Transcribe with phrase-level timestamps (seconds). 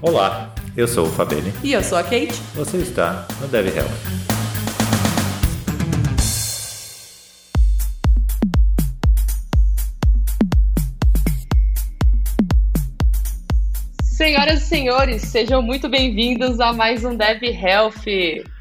[0.00, 1.52] Olá, eu sou o Fabene.
[1.60, 2.40] E eu sou a Kate.
[2.54, 3.90] Você está no Dev Help.
[14.04, 18.04] Senhoras e senhores, sejam muito bem-vindos a mais um Dev Health.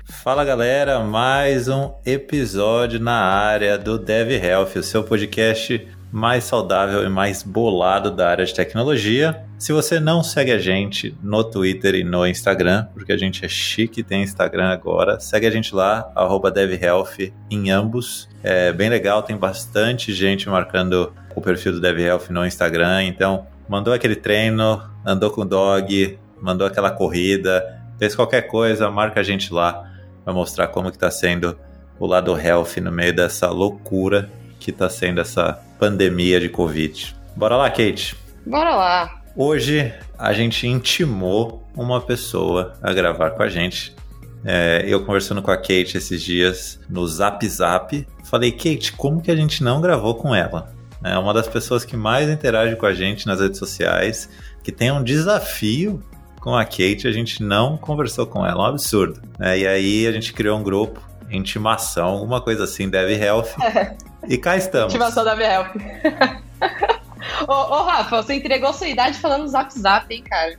[0.05, 7.03] Fala galera, mais um episódio na área do Dev Health, o seu podcast mais saudável
[7.03, 9.43] e mais bolado da área de tecnologia.
[9.57, 13.49] Se você não segue a gente no Twitter e no Instagram, porque a gente é
[13.49, 16.11] chique e tem Instagram agora, segue a gente lá,
[16.53, 18.29] DevHealth em ambos.
[18.43, 23.93] É bem legal, tem bastante gente marcando o perfil do DevHealth no Instagram, então mandou
[23.93, 27.63] aquele treino, andou com o dog, mandou aquela corrida,
[27.99, 29.83] fez qualquer coisa, marca a gente lá
[30.23, 31.57] para mostrar como que tá sendo
[31.99, 37.15] o lado health no meio dessa loucura que está sendo essa pandemia de Covid.
[37.35, 38.15] Bora lá, Kate?
[38.45, 39.21] Bora lá.
[39.35, 43.95] Hoje a gente intimou uma pessoa a gravar com a gente.
[44.43, 49.29] É, eu conversando com a Kate esses dias no Zap Zap, falei, Kate, como que
[49.29, 50.73] a gente não gravou com ela?
[51.03, 54.29] É uma das pessoas que mais interage com a gente nas redes sociais,
[54.63, 56.01] que tem um desafio
[56.39, 59.21] com a Kate, a gente não conversou com ela, um absurdo.
[59.39, 63.49] É, e aí a gente criou um grupo, intimação, alguma coisa assim, Dev Health.
[64.27, 64.93] E cá estamos.
[64.93, 65.71] Intimação Dev Health.
[67.47, 70.57] ô, ô, Rafa, você entregou sua idade falando zap zap, hein, cara?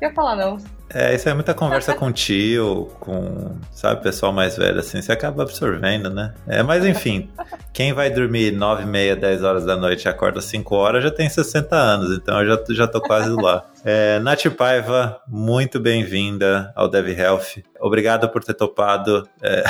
[0.00, 0.58] Não ia falar não.
[0.90, 5.42] É, isso é muita conversa com tio, com, sabe, pessoal mais velho, assim, você acaba
[5.42, 6.32] absorvendo, né?
[6.46, 7.28] É, mas enfim,
[7.74, 11.28] quem vai dormir 9, meia, 10 horas da noite e acorda 5 horas já tem
[11.28, 13.66] 60 anos, então eu já, já tô quase lá.
[13.84, 17.62] É, Nath Paiva, muito bem-vinda ao Dev Health.
[17.80, 19.28] Obrigado por ter topado.
[19.42, 19.64] É,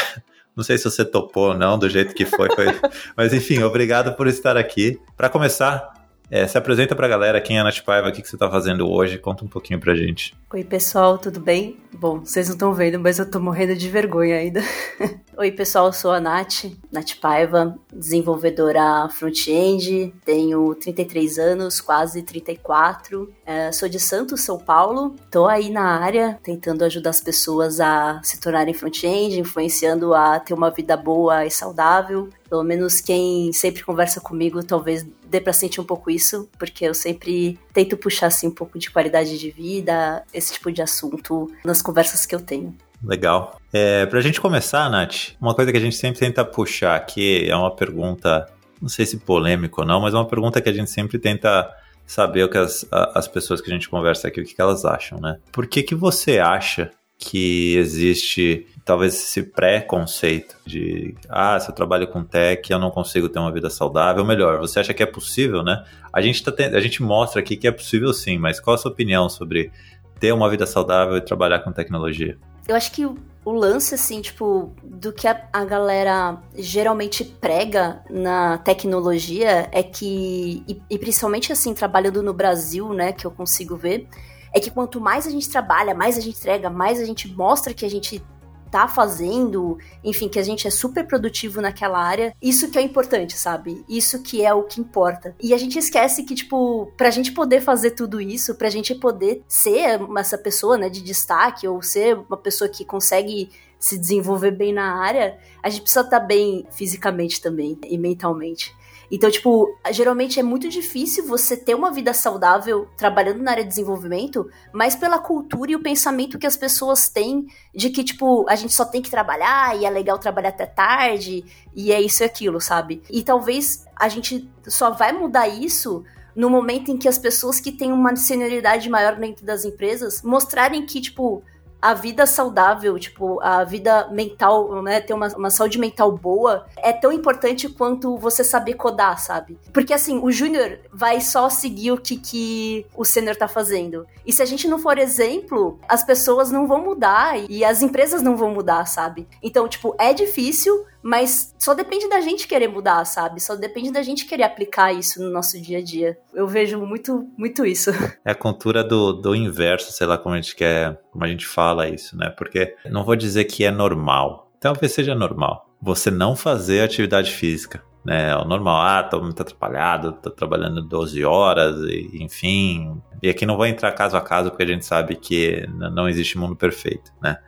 [0.58, 2.66] não sei se você topou ou não, do jeito que foi, foi...
[3.16, 5.00] mas enfim, obrigado por estar aqui.
[5.16, 5.94] Para começar,
[6.28, 8.50] é, se apresenta pra galera quem é a Nath Paiva, o que, que você tá
[8.50, 10.34] fazendo hoje, conta um pouquinho pra gente.
[10.52, 11.76] Oi, pessoal, tudo bem?
[11.94, 14.60] Bom, vocês não estão vendo, mas eu tô morrendo de vergonha ainda.
[15.38, 23.32] Oi, pessoal, eu sou a Nath, Nath Paiva, desenvolvedora front-end, tenho 33 anos, quase 34,
[23.44, 28.20] é, sou de Santos, São Paulo, tô aí na área tentando ajudar as pessoas a
[28.22, 33.84] se tornarem front-end, influenciando a ter uma vida boa e saudável, pelo menos quem sempre
[33.84, 38.48] conversa comigo talvez dê para sentir um pouco isso, porque eu sempre tento puxar assim
[38.48, 42.74] um pouco de qualidade de vida, esse tipo de assunto nas conversas que eu tenho.
[43.02, 43.60] Legal.
[43.72, 47.54] É, pra gente começar, Nath, uma coisa que a gente sempre tenta puxar aqui é
[47.54, 48.46] uma pergunta,
[48.80, 51.70] não sei se polêmico ou não, mas é uma pergunta que a gente sempre tenta
[52.06, 55.20] saber o que as, as pessoas que a gente conversa aqui, o que elas acham,
[55.20, 55.38] né?
[55.52, 62.06] Por que que você acha que existe talvez esse pré-conceito de ah, se eu trabalho
[62.06, 64.24] com tech, eu não consigo ter uma vida saudável.
[64.24, 65.84] Melhor, você acha que é possível, né?
[66.12, 68.92] A gente, tá a gente mostra aqui que é possível sim, mas qual a sua
[68.92, 69.72] opinião sobre
[70.20, 72.38] ter uma vida saudável e trabalhar com tecnologia?
[72.68, 73.04] Eu acho que
[73.48, 80.62] o lance, assim, tipo, do que a, a, galera geralmente prega na tecnologia é que,
[80.68, 84.06] e, e, principalmente assim, trabalhando no Brasil, né, que eu consigo ver,
[84.54, 87.72] é que quanto mais a gente trabalha, mais a gente entrega, mais a gente mostra
[87.72, 88.22] que a gente
[88.70, 93.36] tá fazendo, enfim, que a gente é super produtivo naquela área, isso que é importante,
[93.36, 93.84] sabe?
[93.88, 95.34] Isso que é o que importa.
[95.40, 99.42] E a gente esquece que, tipo, pra gente poder fazer tudo isso, pra gente poder
[99.48, 104.72] ser essa pessoa, né, de destaque, ou ser uma pessoa que consegue se desenvolver bem
[104.72, 108.74] na área, a gente precisa estar tá bem fisicamente também e mentalmente.
[109.10, 113.70] Então, tipo, geralmente é muito difícil você ter uma vida saudável trabalhando na área de
[113.70, 118.54] desenvolvimento, mas pela cultura e o pensamento que as pessoas têm de que, tipo, a
[118.54, 122.26] gente só tem que trabalhar e é legal trabalhar até tarde e é isso e
[122.26, 123.02] aquilo, sabe?
[123.10, 126.04] E talvez a gente só vai mudar isso
[126.36, 130.86] no momento em que as pessoas que têm uma senioridade maior dentro das empresas mostrarem
[130.86, 131.42] que, tipo,
[131.80, 136.92] a vida saudável, tipo, a vida mental, né, ter uma, uma saúde mental boa, é
[136.92, 139.58] tão importante quanto você saber codar, sabe?
[139.72, 144.06] Porque assim, o júnior vai só seguir o que, que o sênior tá fazendo.
[144.26, 148.22] E se a gente não for exemplo, as pessoas não vão mudar e as empresas
[148.22, 149.26] não vão mudar, sabe?
[149.42, 153.40] Então, tipo, é difícil, mas só depende da gente querer mudar, sabe?
[153.40, 156.18] Só depende da gente querer aplicar isso no nosso dia a dia.
[156.34, 157.90] Eu vejo muito, muito isso.
[158.24, 161.46] É a cultura do, do inverso, sei lá como a gente quer, como a gente
[161.46, 162.30] fala isso, né?
[162.30, 164.50] Porque não vou dizer que é normal.
[164.60, 167.82] Talvez seja normal você não fazer atividade física.
[168.04, 173.02] Né, o normal, ah, tô muito atrapalhado, tô trabalhando 12 horas, e, enfim.
[173.22, 176.38] E aqui não vou entrar caso a caso, porque a gente sabe que não existe
[176.38, 177.38] mundo perfeito, né?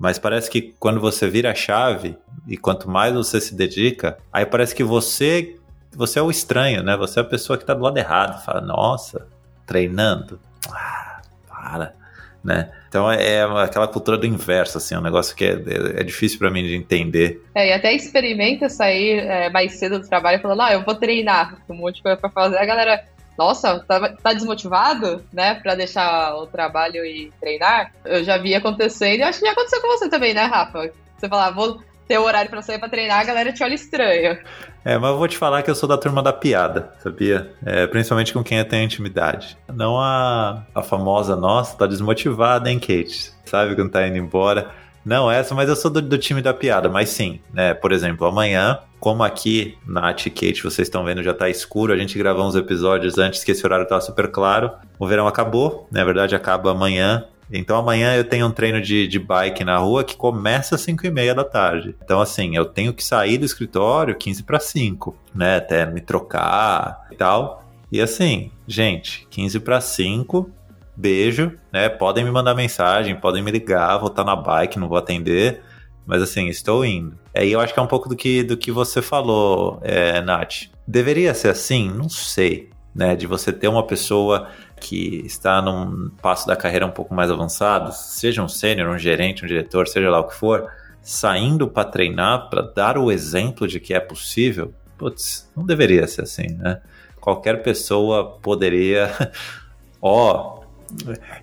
[0.00, 2.16] Mas parece que quando você vira a chave
[2.50, 5.56] e quanto mais você se dedica, aí parece que você
[5.92, 6.96] você é o estranho, né?
[6.96, 8.44] Você é a pessoa que tá do lado errado.
[8.44, 9.26] Fala, nossa,
[9.66, 10.40] treinando.
[10.68, 11.94] Ah, para.
[12.42, 12.70] né?
[12.88, 16.02] Então é, é aquela cultura do inverso, assim, é um negócio que é, é, é
[16.02, 17.44] difícil para mim de entender.
[17.54, 21.56] É, e até experimenta sair é, mais cedo do trabalho falando, ah, eu vou treinar,
[21.68, 22.58] um monte de coisa pra fazer.
[22.58, 23.04] A galera,
[23.38, 27.92] nossa, tá, tá desmotivado, né, pra deixar o trabalho e treinar?
[28.04, 30.90] Eu já vi acontecendo, e acho que já aconteceu com você também, né, Rafa?
[31.16, 34.36] Você falar, vou ter o horário para sair para treinar, a galera te olha estranho.
[34.84, 37.52] É, mas eu vou te falar que eu sou da turma da piada, sabia?
[37.64, 39.56] É, principalmente com quem tem intimidade.
[39.72, 43.30] Não a, a famosa, nossa, tá desmotivada, hein, Kate?
[43.44, 44.72] Sabe quando tá indo embora?
[45.04, 47.74] Não essa, mas eu sou do, do, time da piada, mas sim, né?
[47.74, 52.18] Por exemplo, amanhã, como aqui na Kate, vocês estão vendo, já tá escuro, a gente
[52.18, 54.72] gravou uns episódios antes que esse horário tava super claro.
[54.98, 59.18] O verão acabou, na verdade acaba amanhã, então amanhã eu tenho um treino de, de
[59.18, 61.96] bike na rua que começa às 5 e meia da tarde.
[62.02, 65.56] Então, assim, eu tenho que sair do escritório 15 para 5, né?
[65.56, 67.64] Até me trocar e tal.
[67.90, 70.48] E assim, gente, 15 para 5,
[70.96, 71.88] beijo, né?
[71.88, 75.62] Podem me mandar mensagem, podem me ligar, vou estar na bike, não vou atender.
[76.06, 77.18] Mas assim, estou indo.
[77.32, 80.20] É, e eu acho que é um pouco do que, do que você falou, é,
[80.20, 80.68] Nath.
[80.86, 81.88] Deveria ser assim?
[81.88, 82.68] Não sei.
[82.92, 84.48] Né, de você ter uma pessoa
[84.80, 89.44] que está num passo da carreira um pouco mais avançado, seja um sênior, um gerente,
[89.44, 90.68] um diretor, seja lá o que for,
[91.02, 96.22] saindo para treinar, para dar o exemplo de que é possível, putz, não deveria ser
[96.22, 96.80] assim, né?
[97.20, 99.10] Qualquer pessoa poderia,
[100.00, 100.60] ó,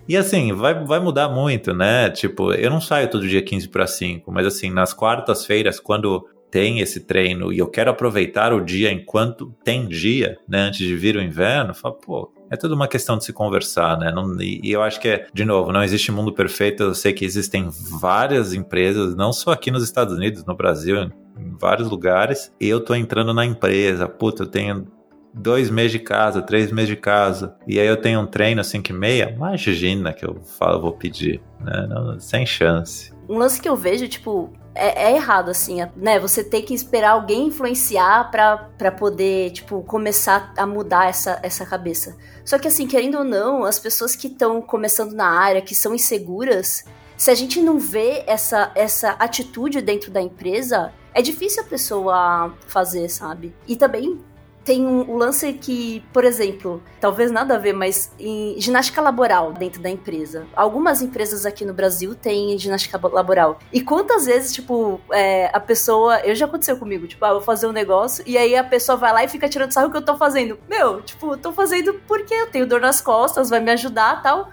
[0.06, 2.10] e assim, vai, vai mudar muito, né?
[2.10, 6.80] Tipo, eu não saio todo dia 15 para 5, mas assim, nas quartas-feiras, quando tem
[6.80, 10.60] esse treino e eu quero aproveitar o dia enquanto tem dia, né?
[10.60, 14.10] Antes de vir o inverno, falo, pô, é tudo uma questão de se conversar, né?
[14.10, 16.82] Não, e, e, eu acho que é, de novo, não existe mundo perfeito.
[16.82, 21.12] Eu sei que existem várias empresas, não só aqui nos Estados Unidos, no Brasil, em,
[21.38, 22.52] em vários lugares.
[22.60, 24.86] E eu tô entrando na empresa, puta, eu tenho
[25.32, 28.66] dois meses de casa, três meses de casa, e aí eu tenho um treino às
[28.66, 31.86] cinco e meia, imagina que eu falo, vou pedir, né?
[31.88, 33.12] Não, sem chance.
[33.28, 36.18] Um lance que eu vejo, tipo, é, é, errado, assim, né?
[36.20, 42.16] Você tem que esperar alguém influenciar para poder, tipo, começar a mudar essa, essa cabeça.
[42.44, 45.94] Só que, assim, querendo ou não, as pessoas que estão começando na área, que são
[45.94, 46.84] inseguras,
[47.16, 52.54] se a gente não vê essa, essa atitude dentro da empresa, é difícil a pessoa
[52.68, 53.52] fazer, sabe?
[53.66, 54.20] E também
[54.68, 59.80] tem um, lance que, por exemplo, talvez nada a ver, mas em ginástica laboral dentro
[59.80, 60.46] da empresa.
[60.54, 63.58] Algumas empresas aqui no Brasil têm ginástica laboral.
[63.72, 66.20] E quantas vezes, tipo, é, a pessoa.
[66.20, 69.10] Eu já aconteceu comigo, tipo, ah, vou fazer um negócio, e aí a pessoa vai
[69.10, 70.58] lá e fica tirando sarro que eu tô fazendo.
[70.68, 74.50] Meu, tipo, eu tô fazendo porque eu tenho dor nas costas, vai me ajudar tal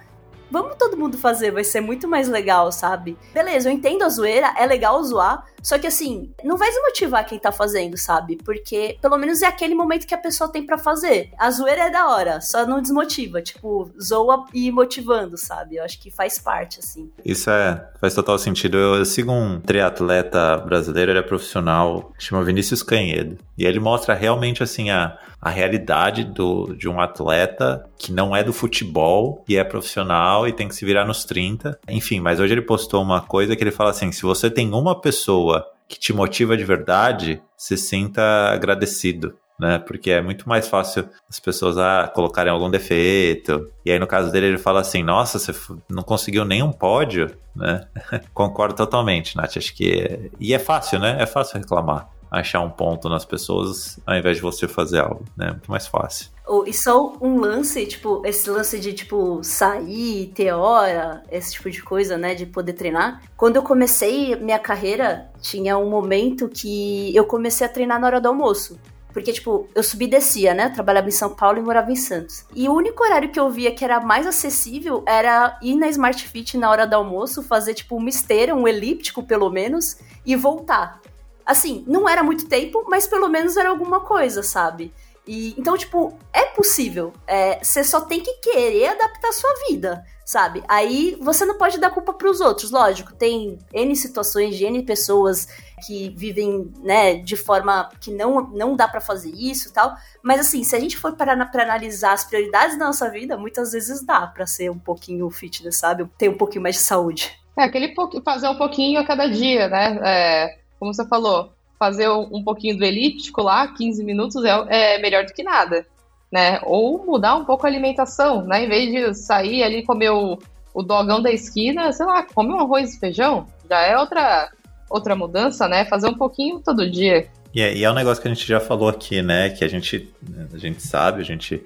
[0.50, 3.18] vamos todo mundo fazer, vai ser muito mais legal, sabe?
[3.34, 7.40] Beleza, eu entendo a zoeira, é legal zoar, só que assim, não vai desmotivar quem
[7.40, 8.38] tá fazendo, sabe?
[8.46, 11.32] Porque pelo menos é aquele momento que a pessoa tem para fazer.
[11.40, 15.78] A zoeira é da hora, só não desmotiva, tipo, zoa e motivando, sabe?
[15.78, 17.10] Eu acho que faz parte, assim.
[17.26, 18.78] Isso é, faz total sentido.
[18.78, 23.36] Eu, eu sigo um triatleta brasileiro, ele é profissional, chama Vinícius Canhedo.
[23.58, 28.44] E ele mostra realmente, assim, a, a realidade do, de um atleta que não é
[28.44, 31.80] do futebol e é profissional e tem que se virar nos 30.
[31.88, 35.00] Enfim, mas hoje ele postou uma coisa que ele fala assim: se você tem uma
[35.00, 35.55] pessoa
[35.88, 38.22] que te motiva de verdade, se sinta
[38.52, 39.38] agradecido.
[39.58, 39.80] Né?
[39.80, 43.72] Porque é muito mais fácil as pessoas ah, colocarem algum defeito.
[43.86, 45.54] E aí, no caso dele, ele fala assim: Nossa, você
[45.90, 47.88] não conseguiu nenhum pódio, né?
[48.34, 49.56] Concordo totalmente, Nath.
[49.56, 49.94] Acho que.
[49.94, 50.30] É...
[50.42, 51.16] E é fácil, né?
[51.22, 55.52] É fácil reclamar achar um ponto nas pessoas ao invés de você fazer algo, né?
[55.52, 56.30] Muito mais fácil.
[56.48, 61.72] Oh, e só um lance, tipo, esse lance de, tipo, sair, ter hora, esse tipo
[61.72, 63.22] de coisa, né, de poder treinar.
[63.36, 68.22] Quando eu comecei minha carreira, tinha um momento que eu comecei a treinar na hora
[68.22, 68.80] do almoço.
[69.12, 70.66] Porque, tipo, eu subi e descia, né?
[70.66, 72.46] Eu trabalhava em São Paulo e morava em Santos.
[72.54, 76.28] E o único horário que eu via que era mais acessível era ir na Smart
[76.28, 81.00] Fit na hora do almoço, fazer, tipo, uma esteira, um elíptico, pelo menos, e voltar.
[81.46, 84.92] Assim, não era muito tempo, mas pelo menos era alguma coisa, sabe?
[85.28, 87.12] E, então, tipo, é possível.
[87.26, 90.64] É, você só tem que querer adaptar a sua vida, sabe?
[90.68, 93.14] Aí você não pode dar culpa para os outros, lógico.
[93.14, 95.48] Tem N situações de N pessoas
[95.86, 99.96] que vivem, né, de forma que não, não dá para fazer isso tal.
[100.22, 104.06] Mas assim, se a gente for para analisar as prioridades da nossa vida, muitas vezes
[104.06, 106.08] dá para ser um pouquinho fitness, sabe?
[106.18, 107.34] Ter um pouquinho mais de saúde.
[107.58, 110.00] É, aquele fazer um pouquinho a cada dia, né?
[110.04, 115.26] É como você falou, fazer um pouquinho do elíptico lá, 15 minutos, é, é melhor
[115.26, 115.86] do que nada,
[116.32, 116.60] né?
[116.64, 118.64] Ou mudar um pouco a alimentação, né?
[118.64, 120.40] Em vez de sair ali e comer o,
[120.74, 124.50] o dogão da esquina, sei lá, comer um arroz e feijão, já é outra,
[124.90, 125.86] outra mudança, né?
[125.86, 127.28] Fazer um pouquinho todo dia.
[127.54, 129.50] E é, e é um negócio que a gente já falou aqui, né?
[129.50, 130.14] Que a gente,
[130.54, 131.64] a gente sabe, a gente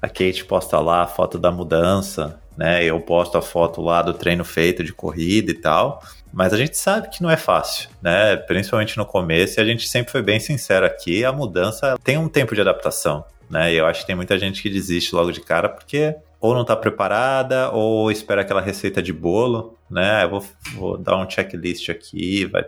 [0.00, 2.84] a Kate posta lá a foto da mudança né?
[2.84, 6.76] Eu posto a foto lá do treino feito de corrida e tal, mas a gente
[6.76, 8.36] sabe que não é fácil, né?
[8.36, 12.28] Principalmente no começo, e a gente sempre foi bem sincero aqui, a mudança tem um
[12.28, 13.72] tempo de adaptação, né?
[13.72, 16.62] E eu acho que tem muita gente que desiste logo de cara porque ou não
[16.62, 20.24] está preparada ou espera aquela receita de bolo, né?
[20.24, 20.44] Eu vou,
[20.74, 22.64] vou dar um checklist aqui, vai,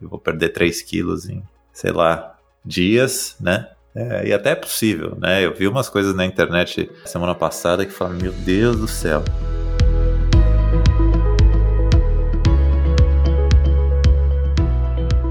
[0.00, 3.68] eu vou perder 3 quilos em, sei lá, dias, né?
[3.94, 5.44] É, e até é possível, né?
[5.44, 9.22] Eu vi umas coisas na internet semana passada que falam, meu Deus do céu,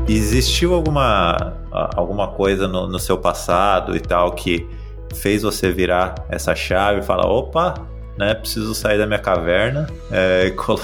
[0.08, 4.68] Existiu alguma, alguma coisa no, no, seu passado e tal que
[5.16, 7.76] fez você virar essa chave e falar: opa,
[8.18, 10.82] né, preciso sair da minha caverna, é, colo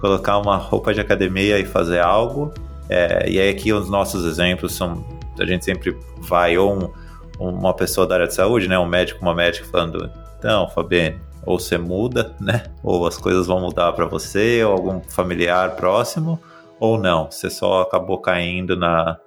[0.00, 2.54] colocar uma roupa de academia e fazer algo?
[2.88, 5.04] É, e aí, aqui os nossos exemplos são:
[5.38, 6.90] a gente sempre vai ou um,
[7.38, 11.58] uma pessoa da área de saúde, né, um médico, uma médica falando: então, Fabiane, ou
[11.58, 16.40] você muda, né, ou as coisas vão mudar para você, ou algum familiar próximo
[16.80, 17.30] ou não?
[17.30, 19.18] Você só acabou caindo na,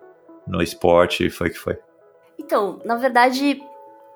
[0.48, 1.78] no esporte e foi que foi?
[2.38, 3.62] Então, na verdade,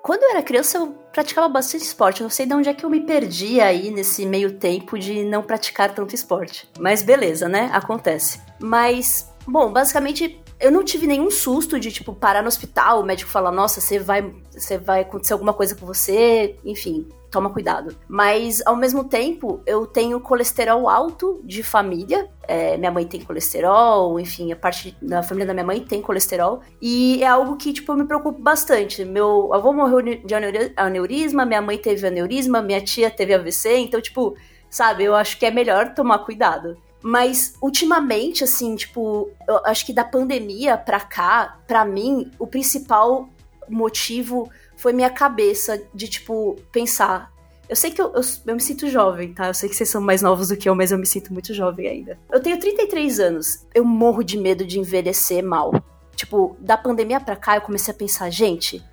[0.02, 2.20] quando eu era criança eu praticava bastante esporte.
[2.20, 5.24] Eu não sei de onde é que eu me perdi aí nesse meio tempo de
[5.24, 6.68] não praticar tanto esporte.
[6.78, 7.70] Mas beleza, né?
[7.72, 8.40] Acontece.
[8.58, 13.28] Mas, bom, basicamente eu não tive nenhum susto de, tipo, parar no hospital, o médico
[13.28, 17.96] falar, nossa, você vai, você vai acontecer alguma coisa com você, enfim, toma cuidado.
[18.06, 22.28] Mas, ao mesmo tempo, eu tenho colesterol alto de família.
[22.46, 26.60] É, minha mãe tem colesterol, enfim, a parte da família da minha mãe tem colesterol.
[26.80, 29.04] E é algo que, tipo, eu me preocupo bastante.
[29.04, 30.34] Meu avô morreu de
[30.76, 33.78] aneurisma, minha mãe teve aneurisma, minha tia teve AVC.
[33.78, 34.36] Então, tipo,
[34.70, 36.76] sabe, eu acho que é melhor tomar cuidado.
[37.02, 43.28] Mas ultimamente, assim, tipo, eu acho que da pandemia pra cá, pra mim, o principal
[43.68, 47.32] motivo foi minha cabeça de, tipo, pensar.
[47.68, 49.48] Eu sei que eu, eu, eu, me sinto jovem, tá?
[49.48, 51.52] Eu sei que vocês são mais novos do que eu, mas eu me sinto muito
[51.52, 52.18] jovem ainda.
[52.30, 53.66] Eu tenho 33 anos.
[53.74, 55.72] Eu morro de medo de envelhecer mal.
[56.14, 58.84] Tipo, da pandemia pra cá, eu comecei a pensar, gente,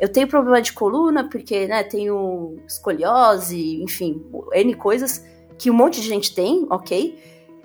[0.00, 5.24] eu tenho problema de coluna, porque, né, tenho escoliose, enfim, N coisas
[5.58, 7.16] que um monte de gente tem, ok?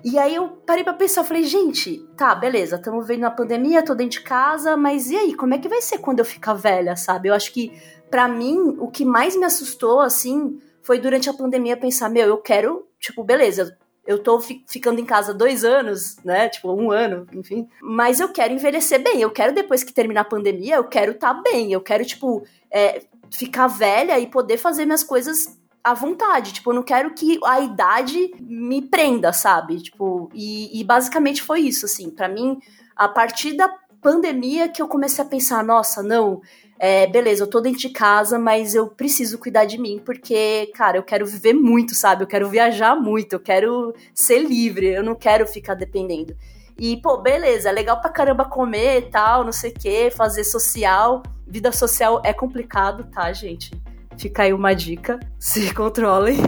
[0.04, 3.94] E aí eu parei pra pensar, falei, gente, tá, beleza, estamos vendo a pandemia, tô
[3.94, 6.94] dentro de casa, mas e aí, como é que vai ser quando eu ficar velha,
[6.96, 7.28] sabe?
[7.28, 7.72] Eu acho que,
[8.08, 12.38] para mim, o que mais me assustou, assim, foi durante a pandemia pensar, meu, eu
[12.38, 13.76] quero, tipo, beleza,
[14.06, 16.48] eu tô fi ficando em casa dois anos, né?
[16.48, 17.68] Tipo, um ano, enfim.
[17.82, 19.20] Mas eu quero envelhecer bem.
[19.20, 21.70] Eu quero, depois que terminar a pandemia, eu quero estar tá bem.
[21.70, 25.58] Eu quero, tipo, é, ficar velha e poder fazer minhas coisas
[25.90, 26.52] à vontade.
[26.52, 29.80] Tipo, eu não quero que a idade me prenda, sabe?
[29.80, 32.10] Tipo, e, e basicamente foi isso, assim.
[32.10, 32.58] para mim,
[32.96, 33.68] a partir da
[34.00, 36.40] pandemia que eu comecei a pensar, nossa, não,
[36.78, 40.96] é, beleza, eu tô dentro de casa, mas eu preciso cuidar de mim, porque, cara,
[40.96, 42.22] eu quero viver muito, sabe?
[42.22, 46.36] Eu quero viajar muito, eu quero ser livre, eu não quero ficar dependendo.
[46.78, 50.44] E, pô, beleza, é legal pra caramba comer e tal, não sei o quê, fazer
[50.44, 51.22] social.
[51.44, 53.72] Vida social é complicado, tá, gente?
[54.18, 56.38] Fica aí uma dica, se controlem.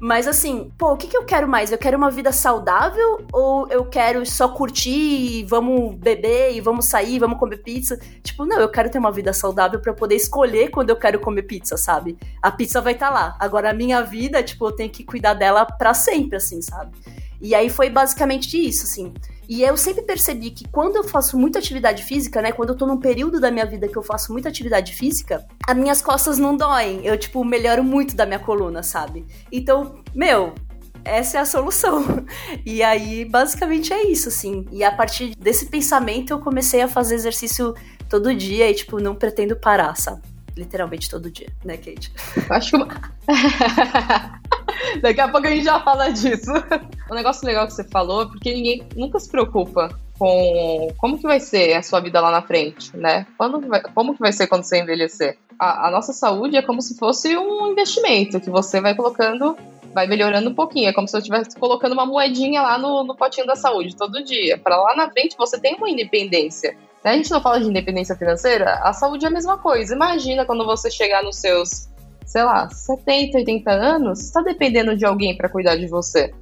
[0.00, 1.70] Mas assim, pô, o que, que eu quero mais?
[1.70, 7.18] Eu quero uma vida saudável ou eu quero só curtir, vamos beber e vamos sair,
[7.18, 7.98] vamos comer pizza?
[8.22, 11.42] Tipo, não, eu quero ter uma vida saudável para poder escolher quando eu quero comer
[11.42, 12.18] pizza, sabe?
[12.42, 13.36] A pizza vai estar tá lá.
[13.38, 16.96] Agora a minha vida, tipo, eu tenho que cuidar dela para sempre, assim, sabe?
[17.40, 19.14] E aí foi basicamente isso, assim.
[19.50, 22.52] E eu sempre percebi que quando eu faço muita atividade física, né?
[22.52, 25.76] Quando eu tô num período da minha vida que eu faço muita atividade física, as
[25.76, 27.04] minhas costas não doem.
[27.04, 29.26] Eu, tipo, melhoro muito da minha coluna, sabe?
[29.50, 30.54] Então, meu,
[31.04, 32.04] essa é a solução.
[32.64, 34.66] E aí, basicamente é isso, assim.
[34.70, 37.74] E a partir desse pensamento, eu comecei a fazer exercício
[38.08, 40.22] todo dia e, tipo, não pretendo parar, sabe?
[40.56, 42.12] Literalmente todo dia, né, Kate?
[42.50, 42.94] Acho que.
[45.00, 46.50] Daqui a pouco a gente já fala disso.
[47.10, 49.88] Um negócio legal que você falou, porque ninguém nunca se preocupa
[50.20, 53.26] com como que vai ser a sua vida lá na frente, né?
[53.38, 55.38] Quando vai, como que vai ser quando você envelhecer?
[55.58, 59.56] A, a, nossa saúde é como se fosse um investimento que você vai colocando,
[59.94, 60.88] vai melhorando um pouquinho.
[60.88, 64.22] É como se eu estivesse colocando uma moedinha lá no, no potinho da saúde todo
[64.22, 64.58] dia.
[64.58, 66.76] Para lá na frente você tem uma independência.
[67.02, 69.94] A gente não fala de independência financeira, a saúde é a mesma coisa.
[69.94, 71.90] Imagina quando você chegar nos seus
[72.30, 76.32] sei lá, 70, 80 anos, está dependendo de alguém para cuidar de você.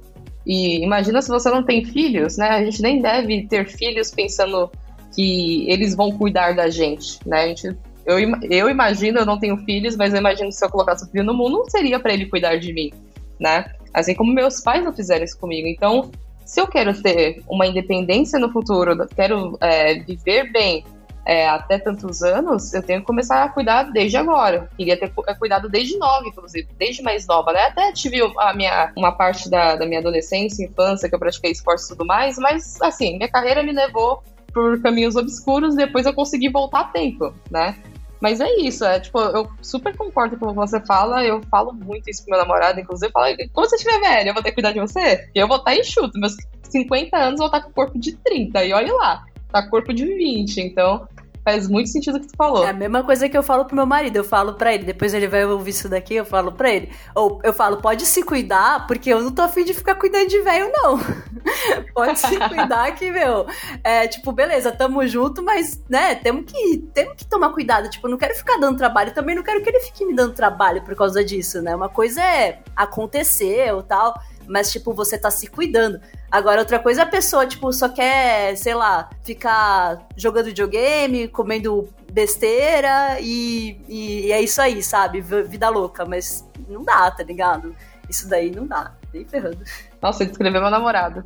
[0.45, 2.47] E imagina se você não tem filhos, né?
[2.49, 4.69] A gente nem deve ter filhos pensando
[5.15, 7.41] que eles vão cuidar da gente, né?
[7.41, 7.75] A gente,
[8.05, 8.19] eu,
[8.51, 11.33] eu imagino, eu não tenho filhos, mas eu imagino se eu colocasse o filho no
[11.33, 12.91] mundo, não seria para ele cuidar de mim,
[13.39, 13.65] né?
[13.91, 15.67] Assim como meus pais não fizeram isso comigo.
[15.67, 16.11] Então,
[16.49, 20.83] se eu quero ter uma independência no futuro, quero é, viver bem,
[21.23, 24.67] é, até tantos anos, eu tenho que começar a cuidar desde agora.
[24.75, 27.67] Queria ter é, cuidado desde nova, inclusive, desde mais nova, né?
[27.67, 31.83] Até tive a minha, uma parte da, da minha adolescência, infância, que eu pratiquei esporte
[31.83, 36.49] e tudo mais, mas, assim, minha carreira me levou por caminhos obscuros, depois eu consegui
[36.49, 37.77] voltar a tempo, né?
[38.21, 41.73] Mas é isso, é tipo, eu super concordo com o que você fala, eu falo
[41.73, 44.49] muito isso pro meu namorado, inclusive, eu falo, quando você estiver velho, eu vou ter
[44.49, 45.29] que cuidar de você?
[45.33, 48.65] Eu vou estar enxuto, meus 50 anos eu vou estar com o corpo de 30,
[48.65, 51.07] e olha lá, tá corpo de 20, então
[51.49, 52.65] faz muito sentido o que tu falou.
[52.65, 55.13] É a mesma coisa que eu falo pro meu marido, eu falo pra ele, depois
[55.13, 56.91] ele vai ouvir isso daqui, eu falo pra ele.
[57.15, 60.39] Ou eu falo, pode se cuidar, porque eu não tô afim de ficar cuidando de
[60.41, 60.99] velho, não.
[61.93, 63.47] pode se cuidar que, meu,
[63.83, 67.89] é tipo, beleza, tamo junto, mas, né, temos que, temos que tomar cuidado.
[67.89, 70.33] Tipo, eu não quero ficar dando trabalho, também não quero que ele fique me dando
[70.33, 71.75] trabalho por causa disso, né?
[71.75, 74.13] Uma coisa é acontecer ou tal
[74.49, 76.01] mas, tipo, você tá se cuidando.
[76.31, 83.19] Agora, outra coisa, a pessoa, tipo, só quer, sei lá, ficar jogando videogame, comendo besteira
[83.21, 85.21] e, e é isso aí, sabe?
[85.21, 87.75] Vida louca, mas não dá, tá ligado?
[88.09, 89.59] Isso daí não dá, nem ferrando.
[90.01, 91.23] Nossa, ele descreveu meu namorado.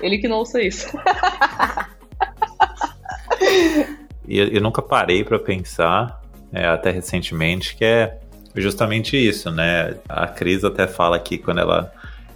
[0.00, 0.86] Ele que não ouça isso.
[4.28, 8.20] e eu, eu, nunca parei para pensar, é, até recentemente, que é
[8.54, 9.96] justamente isso, né?
[10.08, 11.92] A Cris até fala que quando ela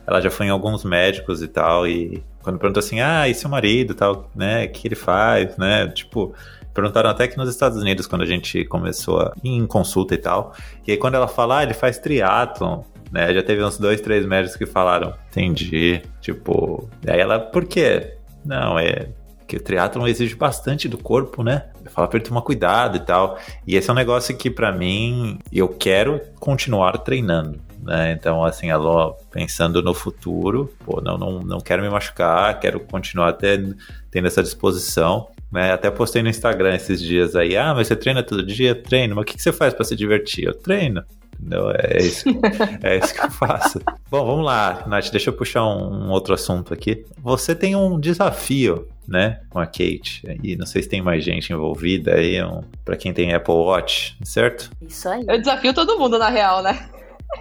[0.06, 3.50] ela já foi em alguns médicos e tal, e quando perguntou assim, ah, e seu
[3.50, 6.32] marido tal, né, o que ele faz, né, tipo,
[6.72, 10.18] perguntaram até que nos Estados Unidos, quando a gente começou a ir em consulta e
[10.18, 10.54] tal,
[10.86, 14.24] e aí quando ela fala, ah, ele faz triatlon, né, já teve uns dois, três
[14.24, 18.14] médicos que falaram, entendi, tipo, aí ela, por quê?
[18.44, 19.08] Não, é
[19.46, 21.66] que o triatlon exige bastante do corpo, né?
[21.86, 23.38] Fala pra ele tomar cuidado e tal.
[23.66, 28.12] E esse é um negócio que, para mim, eu quero continuar treinando né?
[28.12, 33.32] Então, assim, alô, pensando no futuro, pô, não, não, não quero me machucar, quero continuar
[33.34, 33.76] tendo,
[34.10, 35.28] tendo essa disposição.
[35.50, 35.72] Né?
[35.72, 38.74] Até postei no Instagram esses dias aí, ah, mas você treina todo dia?
[38.74, 40.44] Treino, mas o que, que você faz para se divertir?
[40.44, 41.04] Eu treino.
[41.38, 41.70] Entendeu?
[41.70, 42.24] É isso,
[42.82, 43.80] é isso que eu faço.
[44.10, 47.04] Bom, vamos lá, Nath, deixa eu puxar um, um outro assunto aqui.
[47.22, 50.22] Você tem um desafio né, com a Kate.
[50.42, 54.16] E não sei se tem mais gente envolvida aí, um, para quem tem Apple Watch,
[54.24, 54.70] certo?
[54.82, 55.24] Isso aí.
[55.28, 56.88] Eu desafio todo mundo, na real, né?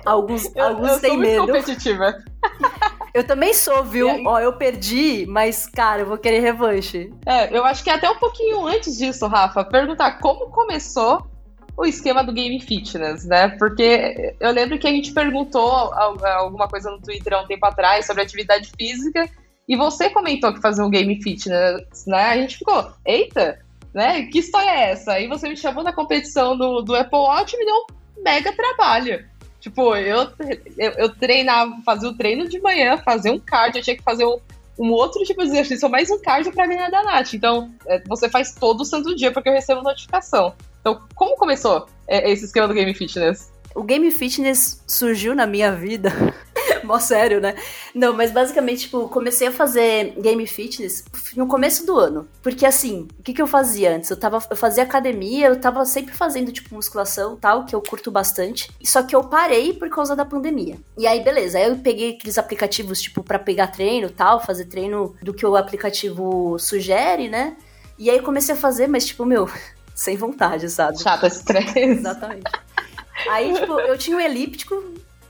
[0.06, 1.48] Alguns, eu, alguns eu têm medo.
[1.48, 2.16] competitiva.
[3.14, 4.10] Eu também sou, viu?
[4.10, 4.24] Aí...
[4.28, 7.12] Ó, eu perdi, mas, cara, eu vou querer revanche.
[7.26, 11.26] É, eu acho que até um pouquinho antes disso, Rafa, perguntar como começou
[11.78, 13.50] o esquema do Game Fitness, né?
[13.58, 18.06] Porque eu lembro que a gente perguntou alguma coisa no Twitter há um tempo atrás
[18.06, 19.30] sobre atividade física
[19.68, 22.30] e você comentou que fazia um Game Fitness, né?
[22.32, 23.60] A gente ficou, eita,
[23.94, 24.24] né?
[24.24, 25.14] Que história é essa?
[25.14, 28.54] Aí você me chamou na competição do, do Apple Watch e me deu um mega
[28.54, 29.26] trabalho.
[29.66, 30.28] Tipo, eu,
[30.78, 34.24] eu, eu treinava, fazia o treino de manhã, fazia um cardio, eu tinha que fazer
[34.24, 34.38] um,
[34.78, 37.34] um outro tipo de exercício, mais um cardio pra ganhar da Nath.
[37.34, 40.54] Então, é, você faz todo o santo dia porque eu recebo notificação.
[40.82, 43.52] Então, como começou é, esse esquema do Game Fitness?
[43.76, 46.12] O Game Fitness surgiu na minha vida
[46.84, 47.56] Mó sério, né?
[47.94, 51.04] Não, mas basicamente, tipo, comecei a fazer game fitness
[51.36, 52.28] no começo do ano.
[52.42, 54.10] Porque assim, o que, que eu fazia antes?
[54.10, 58.12] Eu, tava, eu fazia academia, eu tava sempre fazendo, tipo, musculação tal, que eu curto
[58.12, 58.72] bastante.
[58.84, 60.78] Só que eu parei por causa da pandemia.
[60.98, 61.58] E aí, beleza.
[61.58, 65.56] Aí eu peguei aqueles aplicativos, tipo, para pegar treino tal, fazer treino do que o
[65.56, 67.56] aplicativo sugere, né?
[67.98, 69.50] E aí comecei a fazer, mas, tipo, meu,
[69.94, 71.02] sem vontade, sabe?
[71.02, 71.80] Chata, estresse.
[71.80, 72.52] Exatamente.
[73.30, 74.84] Aí, tipo, eu tinha um elíptico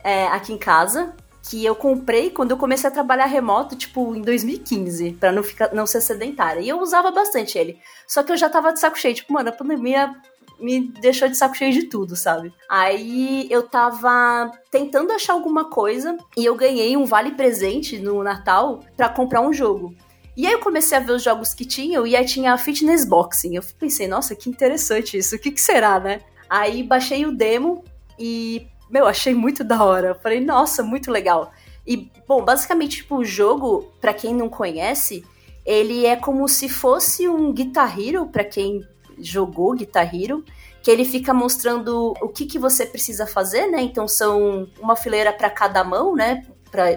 [0.04, 1.14] é, aqui em casa,
[1.50, 5.74] que eu comprei quando eu comecei a trabalhar remoto, tipo, em 2015, para não ficar
[5.74, 6.62] não ser sedentária.
[6.62, 7.80] E eu usava bastante ele.
[8.08, 10.14] Só que eu já tava de saco cheio, tipo, mano, a pandemia
[10.60, 12.54] me deixou de saco cheio de tudo, sabe?
[12.70, 18.80] Aí eu tava tentando achar alguma coisa e eu ganhei um vale presente no Natal
[18.96, 19.94] para comprar um jogo.
[20.36, 23.06] E aí eu comecei a ver os jogos que tinham e aí tinha a Fitness
[23.06, 23.56] Boxing.
[23.56, 25.36] Eu pensei, nossa, que interessante isso.
[25.36, 26.22] O que que será, né?
[26.50, 27.84] Aí baixei o demo
[28.18, 30.16] e meu, achei muito da hora.
[30.16, 31.52] falei, nossa, muito legal.
[31.86, 35.24] E, bom, basicamente, tipo, o jogo, para quem não conhece,
[35.66, 38.82] ele é como se fosse um Guitar Hero, pra quem
[39.18, 40.44] jogou Guitar Hero,
[40.82, 43.82] que ele fica mostrando o que, que você precisa fazer, né?
[43.82, 46.46] Então são uma fileira para cada mão, né?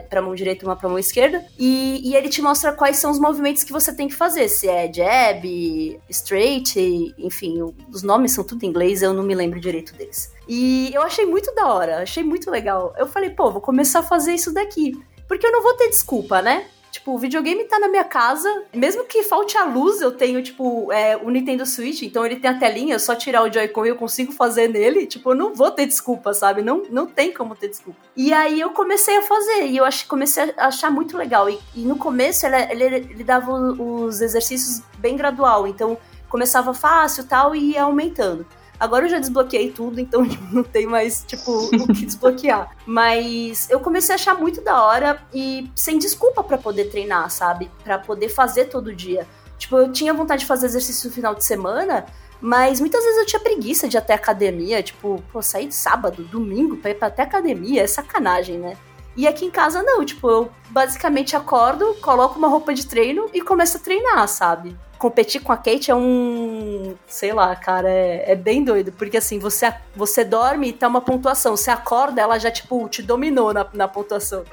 [0.09, 1.45] Para mão direita e uma para mão esquerda.
[1.59, 4.49] E, e, ele te mostra quais são os movimentos que você tem que fazer.
[4.49, 9.61] Se é jab, straight, enfim, os nomes são tudo em inglês, eu não me lembro
[9.61, 10.33] direito deles.
[10.49, 12.95] E eu achei muito da hora, achei muito legal.
[12.99, 14.99] Eu falei, pô, vou começar a fazer isso daqui.
[15.27, 16.67] Porque eu não vou ter desculpa, né?
[16.91, 18.65] Tipo, o videogame tá na minha casa.
[18.75, 22.03] Mesmo que falte a luz, eu tenho, tipo, é, o Nintendo Switch.
[22.03, 25.07] Então ele tem a telinha, é só tirar o Joy-Con e eu consigo fazer nele.
[25.07, 26.63] Tipo, eu não vou ter desculpa, sabe?
[26.63, 27.99] Não, não tem como ter desculpa.
[28.17, 29.67] E aí eu comecei a fazer.
[29.67, 31.49] E eu ach, comecei a achar muito legal.
[31.49, 35.67] E, e no começo ele, ele, ele dava os exercícios bem gradual.
[35.67, 35.99] Então
[36.29, 38.47] começava fácil tal e ia aumentando.
[38.79, 42.71] Agora eu já desbloqueei tudo, então não tem mais, tipo, o que desbloquear.
[42.87, 47.71] Mas eu comecei a achar muito da hora e sem desculpa para poder treinar, sabe?
[47.83, 49.27] para poder fazer todo dia.
[49.59, 52.07] Tipo, eu tinha vontade de fazer exercício no final de semana,
[52.41, 56.77] mas muitas vezes eu tinha preguiça de ir até academia, tipo, pô, sair sábado, domingo
[56.77, 58.77] pra ir pra até academia, é sacanagem, né?
[59.19, 63.41] E aqui em casa não, tipo, eu basicamente acordo, coloco uma roupa de treino e
[63.41, 64.77] começo a treinar, sabe?
[64.97, 66.95] Competir com a Kate é um.
[67.05, 68.93] sei lá, cara, é, é bem doido.
[68.93, 71.57] Porque assim, você, você dorme e tá uma pontuação.
[71.57, 74.45] Você acorda, ela já, tipo, te dominou na, na pontuação.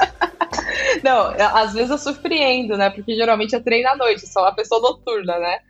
[1.02, 2.90] Não, às vezes eu surpreendo, né?
[2.90, 5.60] Porque geralmente eu treino à noite, sou uma pessoa noturna, né?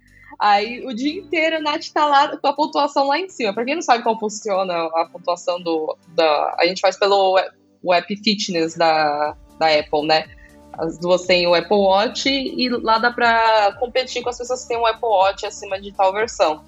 [0.40, 3.54] Aí o dia inteiro a Nath tá lá com a pontuação lá em cima.
[3.54, 5.96] Pra quem não sabe como funciona a pontuação do.
[6.08, 7.38] Da, a gente faz pelo
[7.86, 10.24] o app Fitness da, da Apple, né?
[10.72, 14.68] As duas têm o Apple Watch e lá dá pra competir com as pessoas que
[14.68, 16.62] têm o Apple Watch acima de tal versão.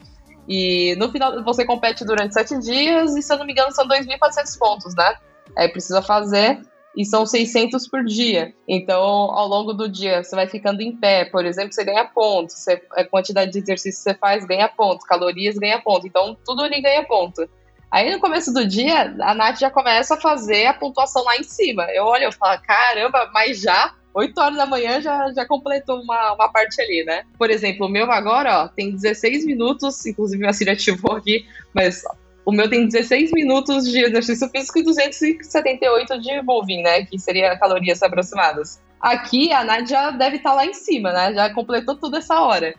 [0.48, 3.86] E no final você compete durante sete dias e, se eu não me engano, são
[3.86, 5.14] 2.400 pontos, né?
[5.56, 6.62] Aí precisa fazer
[6.96, 8.54] e são 600 por dia.
[8.66, 12.56] Então, ao longo do dia, você vai ficando em pé, por exemplo, você ganha pontos.
[12.56, 16.06] Você, a quantidade de exercício que você faz ganha pontos, calorias ganha ponto.
[16.06, 17.48] Então, tudo ali ganha ponto.
[17.90, 21.42] Aí no começo do dia, a Nath já começa a fazer a pontuação lá em
[21.42, 21.84] cima.
[21.92, 26.34] Eu olho e falo, caramba, mas já 8 horas da manhã já, já completou uma,
[26.34, 27.22] uma parte ali, né?
[27.38, 32.02] Por exemplo, o meu agora, ó, tem 16 minutos, inclusive minha filha ativou aqui, mas
[32.44, 37.04] o meu tem 16 minutos de exercício físico e 278 de moving, né?
[37.04, 38.80] Que seria calorias aproximadas.
[39.00, 41.32] Aqui a Nath já deve estar tá lá em cima, né?
[41.32, 42.74] Já completou toda essa hora.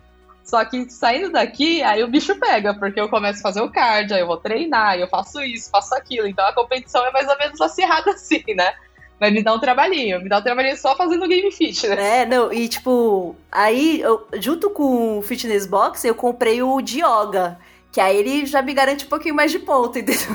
[0.50, 4.16] Só que saindo daqui, aí o bicho pega, porque eu começo a fazer o cardio,
[4.16, 6.28] aí eu vou treinar, eu faço isso, faço aquilo.
[6.28, 8.74] Então a competição é mais ou menos acirrada assim, né?
[9.20, 12.22] Mas me dá um trabalhinho, me dá um trabalhinho só fazendo game fit, né?
[12.22, 17.02] É, não, e tipo, aí, eu, junto com o Fitness Box, eu comprei o de
[17.02, 17.60] yoga,
[17.92, 20.26] que aí ele já me garante um pouquinho mais de ponto, entendeu?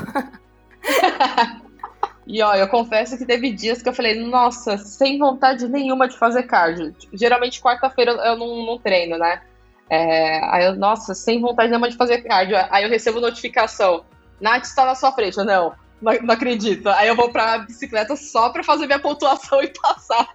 [2.27, 6.17] E ó, eu confesso que teve dias que eu falei, nossa, sem vontade nenhuma de
[6.17, 6.95] fazer cardio.
[7.13, 9.43] Geralmente quarta-feira eu não, não treino, né?
[9.91, 12.57] É, aí eu, nossa, sem vontade nenhuma de fazer cardio.
[12.71, 14.05] Aí eu recebo notificação.
[14.41, 15.39] Nath está na sua frente.
[15.39, 16.89] Eu, não, não, não acredito.
[16.89, 20.29] Aí eu vou pra bicicleta só pra fazer minha pontuação e passar.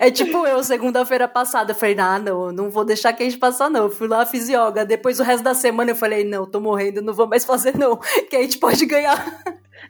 [0.00, 3.38] É tipo eu, segunda-feira passada, eu falei, ah, não, não vou deixar que a gente
[3.38, 3.88] passar, não.
[3.90, 4.84] Fui lá, fiz yoga.
[4.84, 7.96] Depois o resto da semana eu falei, não, tô morrendo, não vou mais fazer, não.
[8.28, 9.24] Que a gente pode ganhar.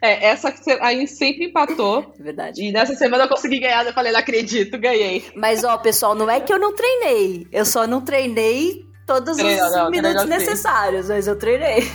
[0.01, 2.13] É, essa aí sempre empatou.
[2.19, 2.63] Verdade.
[2.63, 5.25] E nessa semana eu consegui ganhar, eu falei, não acredito, ganhei.
[5.35, 7.47] Mas, ó, pessoal, não é que eu não treinei.
[7.51, 11.89] Eu só não treinei todos Treino, os não, minutos necessários, mas eu treinei.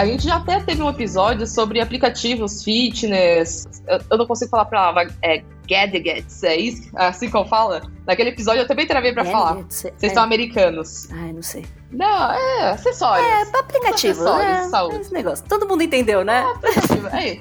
[0.00, 3.66] A gente já até teve um episódio sobre aplicativos fitness.
[4.10, 5.14] Eu, não consigo falar a palavra.
[5.22, 6.90] É gadgets, é isso?
[6.94, 7.82] Assim como fala?
[8.06, 9.54] Naquele episódio eu também travei pra falar.
[9.68, 10.08] Vocês é.
[10.08, 11.08] são americanos.
[11.12, 11.64] Ai, não sei.
[11.92, 13.26] Não, é acessórios.
[13.26, 14.20] É, aplicativo.
[14.20, 15.00] Acessórios é, de saúde.
[15.00, 15.44] Esse negócio.
[15.48, 16.42] Todo mundo entendeu, né?
[16.42, 17.08] É, aplicativo.
[17.08, 17.40] É,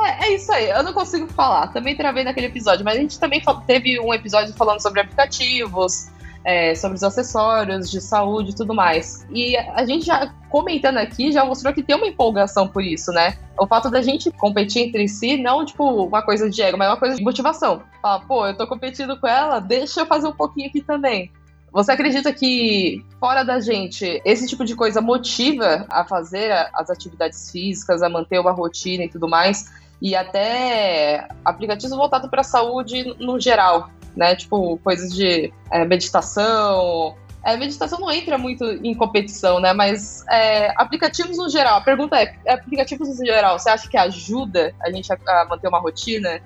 [0.00, 1.68] é, é, isso aí, eu não consigo falar.
[1.68, 6.08] Também travei naquele episódio, mas a gente também teve um episódio falando sobre aplicativos,
[6.44, 9.26] é, sobre os acessórios de saúde e tudo mais.
[9.30, 13.36] E a gente já comentando aqui já mostrou que tem uma empolgação por isso, né?
[13.58, 16.96] O fato da gente competir entre si, não tipo uma coisa de ego, mas uma
[16.96, 17.82] coisa de motivação.
[18.00, 21.30] Falar, pô, eu tô competindo com ela, deixa eu fazer um pouquinho aqui também.
[21.72, 27.50] Você acredita que, fora da gente, esse tipo de coisa motiva a fazer as atividades
[27.50, 29.72] físicas, a manter uma rotina e tudo mais?
[30.00, 34.34] E até aplicativos voltados para a saúde no geral né?
[34.34, 37.16] Tipo, coisas de é, meditação.
[37.44, 39.72] É, meditação não entra muito em competição, né?
[39.72, 41.78] Mas é, aplicativos no geral.
[41.78, 45.68] A pergunta é: aplicativos no geral, você acha que ajuda a gente a, a manter
[45.68, 46.40] uma rotina?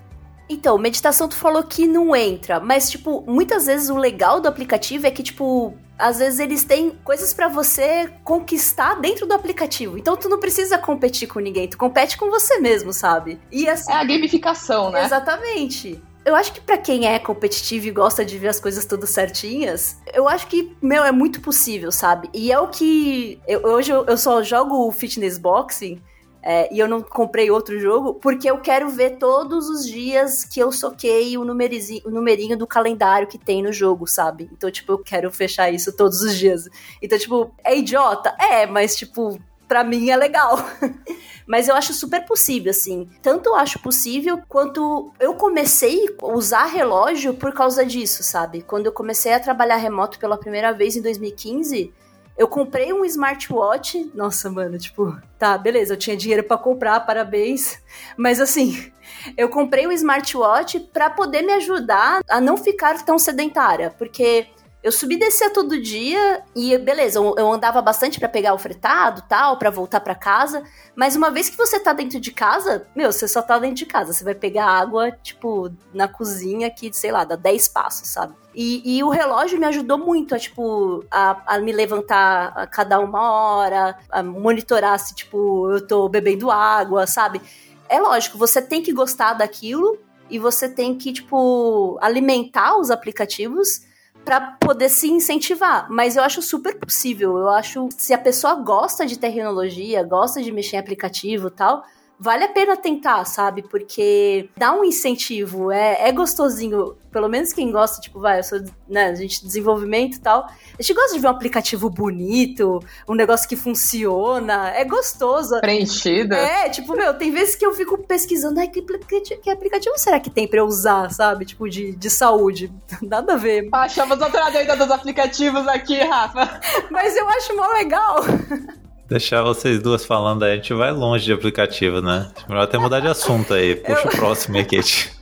[0.48, 5.04] Então, meditação tu falou que não entra, mas tipo, muitas vezes o legal do aplicativo
[5.04, 9.98] é que tipo, às vezes eles têm coisas para você conquistar dentro do aplicativo.
[9.98, 13.40] Então tu não precisa competir com ninguém, tu compete com você mesmo, sabe?
[13.50, 15.04] E assim, é a gamificação, né?
[15.04, 19.06] Exatamente eu acho que para quem é competitivo e gosta de ver as coisas tudo
[19.06, 22.28] certinhas, eu acho que, meu, é muito possível, sabe?
[22.34, 23.40] E é o que.
[23.46, 26.02] Eu, hoje eu, eu só jogo fitness boxing.
[26.48, 30.60] É, e eu não comprei outro jogo porque eu quero ver todos os dias que
[30.60, 34.48] eu soquei o, o numerinho do calendário que tem no jogo, sabe?
[34.52, 36.68] Então, tipo, eu quero fechar isso todos os dias.
[37.02, 38.32] Então, tipo, é idiota?
[38.38, 40.58] É, mas, tipo, pra mim é legal.
[41.46, 43.08] Mas eu acho super possível, assim.
[43.22, 48.62] Tanto eu acho possível, quanto eu comecei a usar relógio por causa disso, sabe?
[48.62, 51.92] Quando eu comecei a trabalhar remoto pela primeira vez em 2015,
[52.38, 54.10] Eu comprei um smartwatch.
[54.14, 57.78] Nossa, mano, tipo, tá, beleza, eu tinha dinheiro para comprar, parabéns.
[58.16, 58.92] Mas assim,
[59.38, 64.48] eu comprei um smartwatch para poder me ajudar a não ficar tão sedentária, porque
[64.86, 69.20] eu subi e descia todo dia e beleza, eu andava bastante para pegar o fretado,
[69.28, 70.62] tal, para voltar para casa,
[70.94, 73.86] mas uma vez que você tá dentro de casa, meu, você só tá dentro de
[73.86, 78.34] casa, você vai pegar água, tipo, na cozinha que, sei lá, dá 10 passos, sabe?
[78.54, 83.00] E, e, o relógio me ajudou muito a, tipo, a, a, me levantar a cada
[83.00, 87.42] uma hora, a monitorar se, tipo, eu tô bebendo água, sabe?
[87.88, 89.98] É lógico, você tem que gostar daquilo
[90.30, 93.84] e você tem que, tipo, alimentar os aplicativos
[94.26, 95.86] para poder se incentivar.
[95.88, 97.38] Mas eu acho super possível.
[97.38, 101.84] Eu acho se a pessoa gosta de tecnologia, gosta de mexer em aplicativo e tal,
[102.18, 103.62] vale a pena tentar, sabe?
[103.62, 106.96] Porque dá um incentivo, é, é gostosinho.
[107.10, 110.46] Pelo menos quem gosta, tipo, vai, eu sou, né, a gente desenvolvimento e tal.
[110.78, 115.58] A gente gosta de ver um aplicativo bonito, um negócio que funciona, é gostoso.
[115.60, 116.34] Preenchido.
[116.34, 120.20] É, tipo, meu, tem vezes que eu fico pesquisando, ai, que aplicativo, que aplicativo será
[120.20, 121.46] que tem pra eu usar, sabe?
[121.46, 122.70] Tipo, de, de saúde.
[123.00, 123.68] Nada a ver.
[123.72, 126.60] Achamos outra doida dos aplicativos aqui, Rafa.
[126.90, 128.16] Mas eu acho mó legal.
[129.08, 132.28] Deixar vocês duas falando aí, a gente vai longe de aplicativo, né?
[132.48, 133.76] Melhor até mudar de assunto aí.
[133.76, 134.10] Puxa Eu...
[134.10, 135.12] o próximo aí, Kate.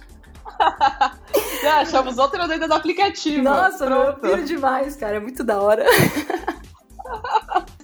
[1.63, 3.43] Já achamos outra dentro do aplicativo.
[3.43, 4.21] Nossa, Pronto.
[4.23, 5.17] meu, piro demais, cara.
[5.17, 5.85] É muito da hora.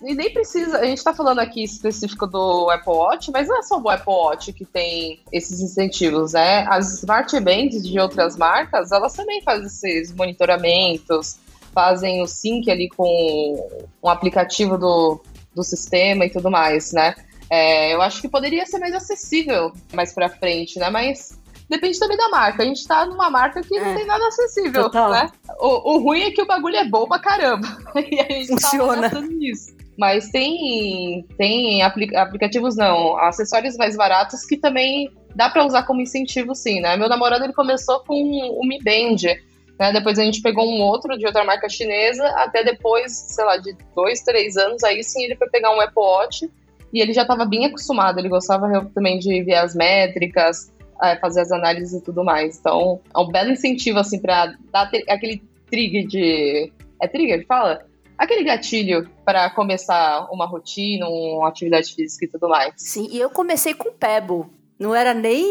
[0.03, 3.63] E nem precisa, a gente tá falando aqui específico do Apple Watch, mas não é
[3.63, 6.65] só o Apple Watch que tem esses incentivos, né?
[6.69, 11.39] As Smart Bands de outras marcas, elas também fazem esses monitoramentos,
[11.75, 15.21] fazem o sync ali com um aplicativo do,
[15.55, 17.15] do sistema e tudo mais, né?
[17.51, 20.89] É, eu acho que poderia ser mais acessível mais para frente, né?
[20.89, 21.37] Mas
[21.69, 22.63] depende também da marca.
[22.63, 23.85] A gente tá numa marca que é.
[23.85, 25.11] não tem nada acessível, Total.
[25.11, 25.31] né?
[25.59, 27.67] O, o, ruim é que o bagulho é bom pra caramba.
[28.11, 29.11] e a gente tá Funciona.
[29.11, 29.75] tá nisso.
[29.99, 36.55] Mas tem, tem aplicativos, não, acessórios mais baratos que também dá para usar como incentivo,
[36.55, 36.97] sim, né?
[36.97, 39.37] Meu namorado, ele começou com o Mi Band,
[39.81, 39.91] né?
[39.95, 43.75] Depois a gente pegou um outro de outra marca chinesa, até depois, sei lá, de
[43.97, 46.51] dois, três anos, aí sim ele foi pegar um Apple Watch
[46.93, 50.71] e ele já estava bem acostumado, ele gostava também de ver as métricas,
[51.03, 52.59] é, fazer as análises e tudo mais.
[52.59, 56.73] Então, é um belo incentivo, assim, para dar aquele trigger de.
[57.01, 57.47] É trigger?
[57.47, 57.87] Fala?
[58.19, 62.75] Aquele gatilho para começar uma rotina, uma atividade física e tudo mais.
[62.77, 64.45] Sim, e eu comecei com Pebble.
[64.79, 65.43] Não era nem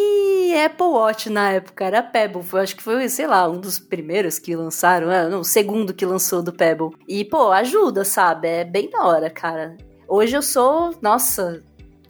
[0.55, 2.43] Apple Watch na época, era Pebble.
[2.43, 5.93] Foi, acho que foi, sei lá, um dos primeiros que lançaram, é, não, o segundo
[5.93, 6.91] que lançou do Pebble.
[7.07, 8.47] E, pô, ajuda, sabe?
[8.47, 9.75] É bem da hora, cara.
[10.07, 11.63] Hoje eu sou, nossa,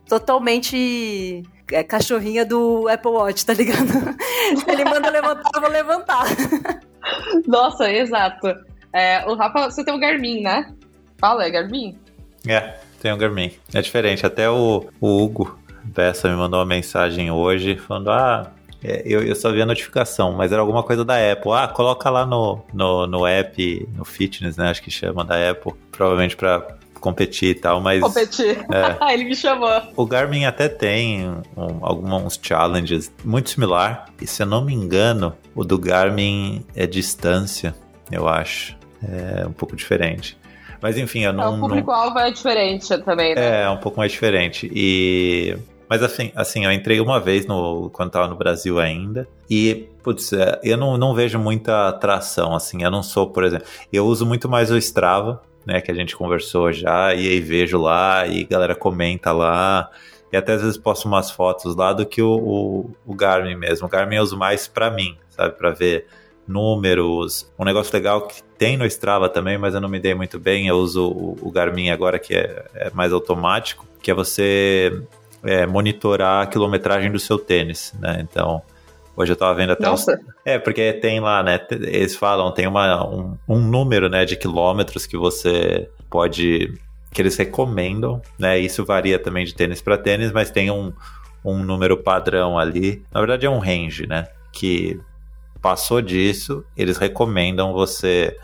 [0.08, 3.88] totalmente é, cachorrinha do Apple Watch, tá ligado?
[4.68, 6.26] Ele manda levantar, eu vou levantar.
[7.48, 8.48] Nossa, exato.
[8.94, 10.74] É, o Rafa, você tem um Garmin, né?
[11.20, 11.98] Fala, é Garmin?
[12.48, 13.52] É, tem um Garmin.
[13.74, 14.26] É diferente.
[14.26, 18.52] Até o, o Hugo, Bessa me mandou uma mensagem hoje falando: Ah,
[18.84, 21.52] é, eu, eu só vi a notificação, mas era alguma coisa da Apple.
[21.52, 24.70] Ah, coloca lá no, no, no app, no fitness, né?
[24.70, 28.02] Acho que chama da Apple, provavelmente para competir e tal, mas.
[28.02, 28.60] Competir.
[28.72, 29.70] É, Ele me chamou.
[29.96, 34.06] O Garmin até tem um, alguns challenges muito similar.
[34.22, 37.76] E se eu não me engano, o do Garmin é distância,
[38.12, 38.78] eu acho.
[39.02, 40.38] É um pouco diferente.
[40.82, 41.44] Mas enfim, eu não.
[41.44, 42.22] É, o público-alvo não...
[42.22, 43.62] é diferente também, né?
[43.62, 44.70] É, é um pouco mais diferente.
[44.74, 45.58] E
[45.90, 49.28] mas assim, assim, eu entrei uma vez no, quando tava no Brasil ainda.
[49.50, 52.84] E, putz, é, eu não, não vejo muita atração, assim.
[52.84, 53.66] Eu não sou, por exemplo.
[53.92, 55.82] Eu uso muito mais o Strava, né?
[55.82, 57.16] Que a gente conversou já.
[57.16, 59.90] E aí vejo lá e galera comenta lá.
[60.32, 63.88] E até às vezes posto umas fotos lá do que o, o, o Garmin mesmo.
[63.88, 65.58] O Garmin eu uso mais para mim, sabe?
[65.58, 66.06] Para ver
[66.48, 67.52] números.
[67.58, 70.68] Um negócio legal que tem no Strava também, mas eu não me dei muito bem.
[70.68, 75.02] Eu uso o, o Garmin agora, que é, é mais automático, que é você
[75.44, 78.20] é, monitorar a quilometragem do seu tênis, né?
[78.22, 78.62] Então,
[79.16, 80.14] hoje eu tava vendo até Nossa.
[80.14, 80.20] Uns...
[80.46, 81.60] É, porque tem lá, né?
[81.72, 86.74] Eles falam, tem uma, um, um número, né, de quilômetros que você pode...
[87.12, 88.60] que eles recomendam, né?
[88.60, 90.94] Isso varia também de tênis para tênis, mas tem um,
[91.44, 93.04] um número padrão ali.
[93.12, 94.28] Na verdade é um range, né?
[94.52, 95.00] Que
[95.62, 98.38] passou disso, eles recomendam você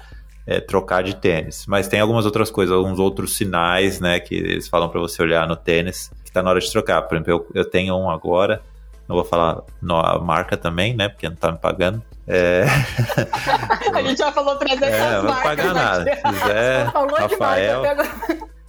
[0.45, 1.65] é, trocar de tênis.
[1.67, 5.47] Mas tem algumas outras coisas, alguns outros sinais, né, que eles falam para você olhar
[5.47, 7.01] no tênis, que tá na hora de trocar.
[7.03, 8.61] Por exemplo, eu, eu tenho um agora,
[9.07, 12.01] não vou falar a marca também, né, porque não tá me pagando.
[12.27, 12.65] É...
[13.93, 16.03] a gente já falou 300 é, não vou pagar nada.
[16.03, 16.85] Se quiser,
[17.19, 17.83] Rafael,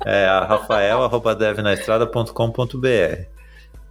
[0.05, 3.36] é, rafael, arroba devnaestrada.com.br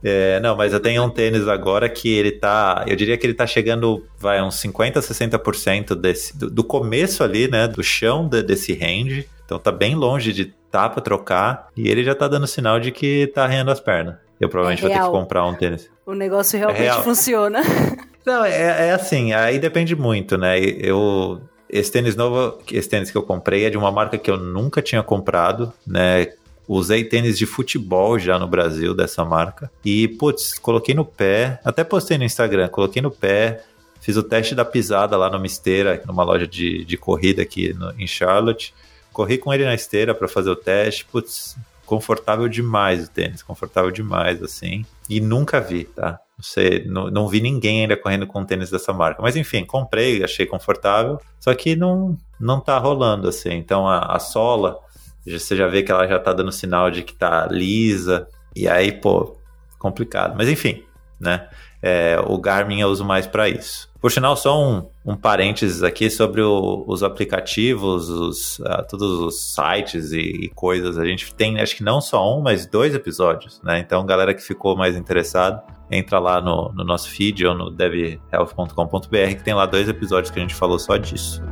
[0.04, 2.84] é, não, mas eu tenho um tênis agora que ele tá.
[2.88, 7.48] Eu diria que ele tá chegando, vai, uns 50%, 60% desse, do, do começo ali,
[7.48, 7.68] né?
[7.68, 12.04] Do chão de, desse range Então tá bem longe de tá para trocar e ele
[12.04, 14.16] já tá dando sinal de que tá arranhando as pernas.
[14.40, 15.90] Eu provavelmente é vou ter que comprar um tênis.
[16.06, 17.62] O negócio realmente é funciona.
[18.26, 20.60] Não, é, é assim, aí depende muito, né?
[20.60, 24.38] Eu esse tênis novo, esse tênis que eu comprei é de uma marca que eu
[24.38, 26.28] nunca tinha comprado, né?
[26.68, 29.72] Usei tênis de futebol já no Brasil dessa marca.
[29.84, 33.64] E, putz, coloquei no pé, até postei no Instagram, coloquei no pé,
[34.02, 37.92] fiz o teste da pisada lá numa esteira, numa loja de, de corrida aqui no,
[38.00, 38.74] em Charlotte.
[39.14, 41.06] Corri com ele na esteira para fazer o teste.
[41.06, 44.86] Putz, confortável demais o tênis, confortável demais, assim.
[45.10, 46.20] E nunca vi, tá?
[46.38, 49.22] Não sei, não, não vi ninguém ainda correndo com tênis dessa marca.
[49.22, 51.20] Mas enfim, comprei, achei confortável.
[51.40, 53.54] Só que não, não tá rolando, assim.
[53.54, 54.78] Então a, a sola
[55.26, 58.92] você já vê que ela já tá dando sinal de que tá lisa, e aí,
[58.92, 59.38] pô,
[59.80, 60.36] complicado.
[60.38, 60.84] Mas enfim,
[61.20, 61.48] né?
[61.82, 63.90] É, o Garmin eu uso mais para isso.
[64.02, 69.40] Por sinal, só um, um parênteses aqui sobre o, os aplicativos, os, uh, todos os
[69.40, 70.98] sites e, e, coisas.
[70.98, 73.80] A gente tem, acho que não só um, mas dois episódios, né?
[73.80, 79.08] Então, galera que ficou mais interessado, entra lá no, no nosso feed ou no devhealth.com.br
[79.10, 81.44] que tem lá dois episódios que a gente falou só disso.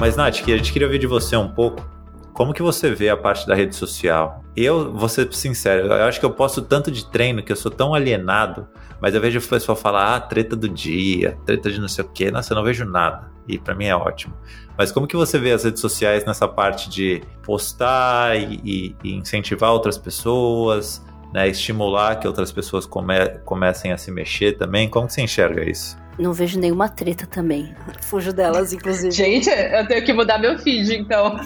[0.00, 1.86] Mas, Nath, a gente queria ouvir de você um pouco
[2.32, 4.42] como que você vê a parte da rede social?
[4.56, 7.70] Eu, vou ser sincero, eu acho que eu posto tanto de treino que eu sou
[7.70, 8.66] tão alienado,
[8.98, 12.08] mas eu vejo o pessoal falar, ah, treta do dia, treta de não sei o
[12.08, 12.30] quê.
[12.30, 13.30] Nossa, eu não vejo nada.
[13.46, 14.34] E para mim é ótimo.
[14.78, 19.70] Mas como que você vê as redes sociais nessa parte de postar e, e, incentivar
[19.70, 24.88] outras pessoas, né, estimular que outras pessoas come, comecem a se mexer também?
[24.88, 25.99] Como que você enxerga isso?
[26.18, 27.74] Não vejo nenhuma treta também.
[28.02, 29.10] Fujo delas, inclusive.
[29.10, 31.36] Gente, eu tenho que mudar meu feed, então.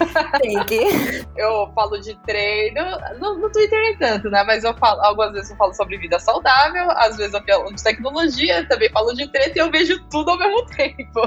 [0.40, 1.24] Tem que.
[1.36, 2.80] Eu falo de treino,
[3.20, 4.44] no, no Twitter nem tanto, né?
[4.44, 7.82] Mas eu falo, algumas vezes eu falo sobre vida saudável, às vezes eu falo de
[7.82, 11.20] tecnologia, também falo de treta e eu vejo tudo ao mesmo tempo.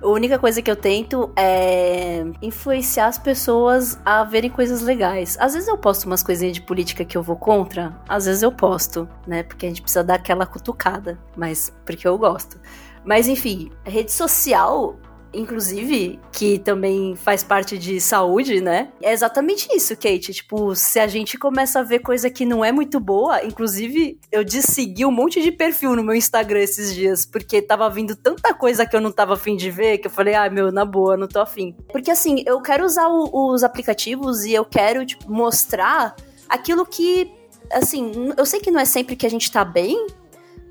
[0.00, 5.36] A única coisa que eu tento é influenciar as pessoas a verem coisas legais.
[5.40, 8.52] Às vezes eu posto umas coisinhas de política que eu vou contra, às vezes eu
[8.52, 9.42] posto, né?
[9.42, 12.58] Porque a gente precisa dar aquela cutucada, mas porque eu gosto.
[13.04, 14.98] Mas enfim, rede social
[15.32, 18.92] inclusive, que também faz parte de saúde, né?
[19.02, 20.32] É exatamente isso, Kate.
[20.32, 24.44] Tipo, se a gente começa a ver coisa que não é muito boa, inclusive, eu
[24.44, 28.86] dessegui um monte de perfil no meu Instagram esses dias, porque tava vindo tanta coisa
[28.86, 31.28] que eu não tava afim de ver, que eu falei, ah, meu, na boa, não
[31.28, 31.74] tô afim.
[31.90, 36.16] Porque assim, eu quero usar o, os aplicativos e eu quero, tipo, mostrar
[36.48, 37.32] aquilo que,
[37.72, 40.06] assim, eu sei que não é sempre que a gente tá bem,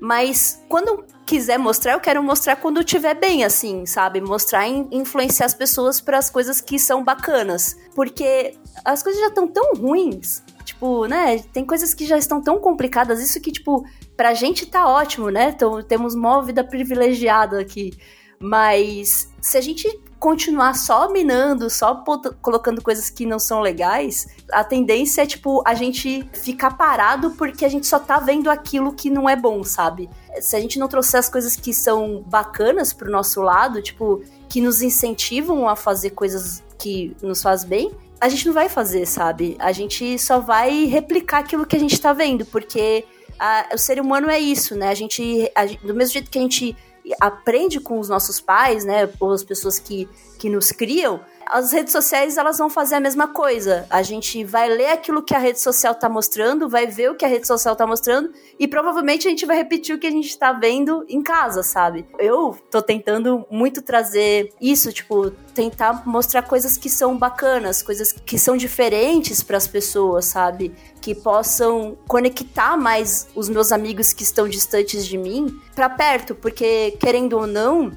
[0.00, 4.20] mas quando quiser mostrar, eu quero mostrar quando eu estiver bem, assim, sabe?
[4.20, 7.76] Mostrar e influenciar as pessoas para as coisas que são bacanas.
[7.94, 10.42] Porque as coisas já estão tão ruins.
[10.64, 11.38] Tipo, né?
[11.52, 13.20] Tem coisas que já estão tão complicadas.
[13.20, 13.84] Isso que, tipo,
[14.16, 15.52] pra gente tá ótimo, né?
[15.54, 17.92] Então, temos uma vida privilegiada aqui.
[18.40, 19.86] Mas se a gente
[20.20, 22.04] continuar só minando, só
[22.42, 27.64] colocando coisas que não são legais, a tendência é, tipo, a gente ficar parado porque
[27.64, 30.10] a gente só tá vendo aquilo que não é bom, sabe?
[30.40, 34.60] Se a gente não trouxer as coisas que são bacanas pro nosso lado, tipo, que
[34.60, 39.56] nos incentivam a fazer coisas que nos faz bem, a gente não vai fazer, sabe?
[39.58, 43.06] A gente só vai replicar aquilo que a gente tá vendo, porque
[43.38, 44.88] a, o ser humano é isso, né?
[44.88, 46.76] A gente, a, do mesmo jeito que a gente
[47.20, 50.08] aprende com os nossos pais, né, ou as pessoas que,
[50.38, 53.84] que nos criam, as redes sociais elas vão fazer a mesma coisa.
[53.90, 57.24] A gente vai ler aquilo que a rede social tá mostrando, vai ver o que
[57.24, 60.38] a rede social tá mostrando e provavelmente a gente vai repetir o que a gente
[60.38, 62.06] tá vendo em casa, sabe?
[62.18, 68.38] Eu tô tentando muito trazer isso, tipo, tentar mostrar coisas que são bacanas, coisas que
[68.38, 70.72] são diferentes para as pessoas, sabe?
[71.00, 76.96] Que possam conectar mais os meus amigos que estão distantes de mim para perto, porque
[77.00, 77.92] querendo ou não,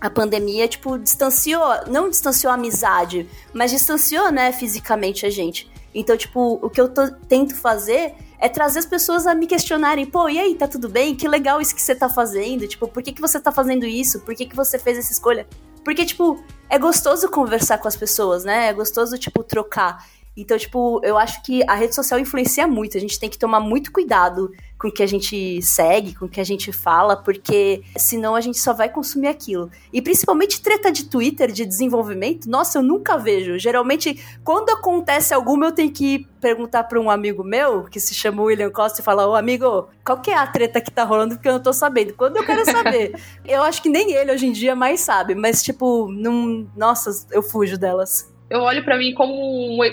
[0.00, 5.70] a pandemia, tipo, distanciou, não distanciou a amizade, mas distanciou, né, fisicamente a gente.
[5.94, 10.06] Então, tipo, o que eu tô, tento fazer é trazer as pessoas a me questionarem,
[10.06, 11.14] pô, e aí, tá tudo bem?
[11.14, 14.20] Que legal isso que você tá fazendo, tipo, por que, que você tá fazendo isso?
[14.20, 15.46] Por que, que você fez essa escolha?
[15.84, 18.68] Porque, tipo, é gostoso conversar com as pessoas, né?
[18.68, 20.06] É gostoso, tipo, trocar.
[20.40, 22.96] Então, tipo, eu acho que a rede social influencia muito.
[22.96, 26.28] A gente tem que tomar muito cuidado com o que a gente segue, com o
[26.28, 29.70] que a gente fala, porque senão a gente só vai consumir aquilo.
[29.92, 33.58] E principalmente treta de Twitter, de desenvolvimento, nossa, eu nunca vejo.
[33.58, 38.42] Geralmente, quando acontece alguma, eu tenho que perguntar para um amigo meu, que se chama
[38.42, 41.34] William Costa, e falar: Ô amigo, qual que é a treta que tá rolando?
[41.34, 42.14] Porque eu não tô sabendo.
[42.14, 43.14] Quando eu quero saber.
[43.44, 46.66] eu acho que nem ele hoje em dia mais sabe, mas tipo, não.
[46.74, 48.30] Nossa, eu fujo delas.
[48.50, 49.32] Eu olho para mim como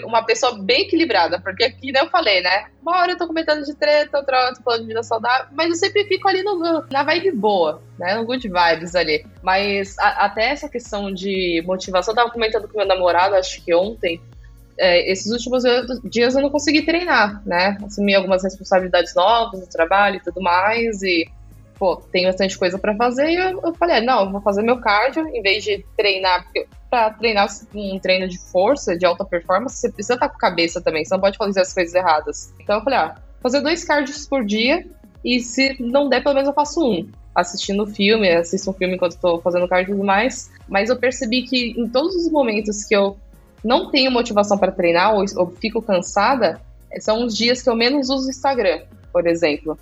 [0.03, 2.65] uma pessoa bem equilibrada, porque aqui, nem eu falei, né?
[2.81, 5.45] Uma hora eu tô comentando de treta, outra hora eu tô falando de vida saudável,
[5.51, 8.15] mas eu sempre fico ali no, na vibe boa, né?
[8.15, 9.23] No good vibes ali.
[9.43, 13.75] Mas a, até essa questão de motivação, eu tava comentando com meu namorado, acho que
[13.75, 14.19] ontem,
[14.79, 15.63] é, esses últimos
[16.05, 17.77] dias eu não consegui treinar, né?
[17.85, 21.29] Assumi algumas responsabilidades novas no trabalho e tudo mais, e
[21.77, 24.79] pô, tem bastante coisa para fazer, e eu, eu falei, ah, não, vou fazer meu
[24.79, 29.77] cardio, em vez de treinar, porque para treinar um treino de força, de alta performance,
[29.77, 32.53] você precisa estar tá com cabeça também, você não pode fazer as coisas erradas.
[32.59, 34.85] Então eu falei, ah, fazer dois cardios por dia,
[35.23, 37.09] e se não der, pelo menos eu faço um.
[37.35, 40.49] Assistindo filme, assisto um filme enquanto estou fazendo cardio e mais.
[40.67, 43.17] Mas eu percebi que em todos os momentos que eu
[43.63, 46.61] não tenho motivação para treinar ou, ou fico cansada,
[46.99, 49.77] são os dias que eu menos uso o Instagram, por exemplo.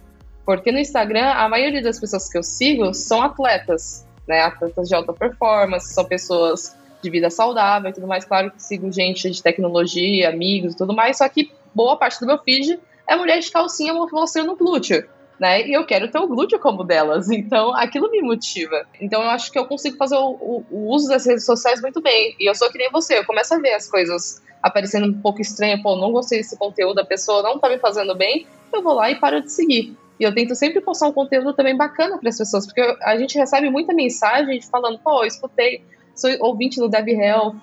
[0.46, 4.42] Porque no Instagram, a maioria das pessoas que eu sigo são atletas, né?
[4.42, 8.26] Atletas de alta performance, são pessoas de vida saudável e tudo mais.
[8.26, 12.28] Claro que sigo gente de tecnologia, amigos e tudo mais, só que boa parte do
[12.28, 15.08] meu feed é mulher de calcinha mostrando glúteo,
[15.40, 15.68] né?
[15.68, 18.86] E eu quero ter o glúteo como delas, então aquilo me motiva.
[19.02, 22.02] Então eu acho que eu consigo fazer o, o, o uso das redes sociais muito
[22.02, 22.36] bem.
[22.40, 25.42] E eu sou que nem você, eu começo a ver as coisas aparecendo um pouco
[25.42, 28.94] estranha, pô, não gostei desse conteúdo, a pessoa não tá me fazendo bem, eu vou
[28.94, 29.96] lá e paro de seguir.
[30.20, 33.38] E eu tento sempre postar um conteúdo também bacana para as pessoas, porque a gente
[33.38, 35.84] recebe muita mensagem falando, pô, eu escutei,
[36.16, 37.60] sou ouvinte do Dev Health,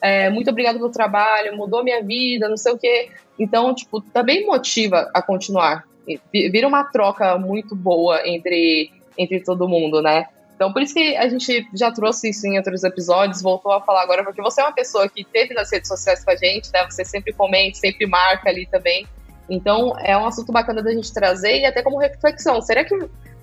[0.00, 3.10] é, muito obrigado pelo trabalho, mudou minha vida, não sei o quê.
[3.38, 5.84] Então, tipo, também motiva a continuar.
[6.32, 10.26] Vira uma troca muito boa entre, entre todo mundo, né?
[10.54, 14.02] Então, por isso que a gente já trouxe isso em outros episódios, voltou a falar
[14.02, 16.84] agora, porque você é uma pessoa que teve nas redes sociais com a gente, né?
[16.88, 19.06] Você sempre comenta, sempre marca ali também.
[19.48, 22.60] Então, é um assunto bacana da gente trazer e até como reflexão.
[22.60, 22.94] Será que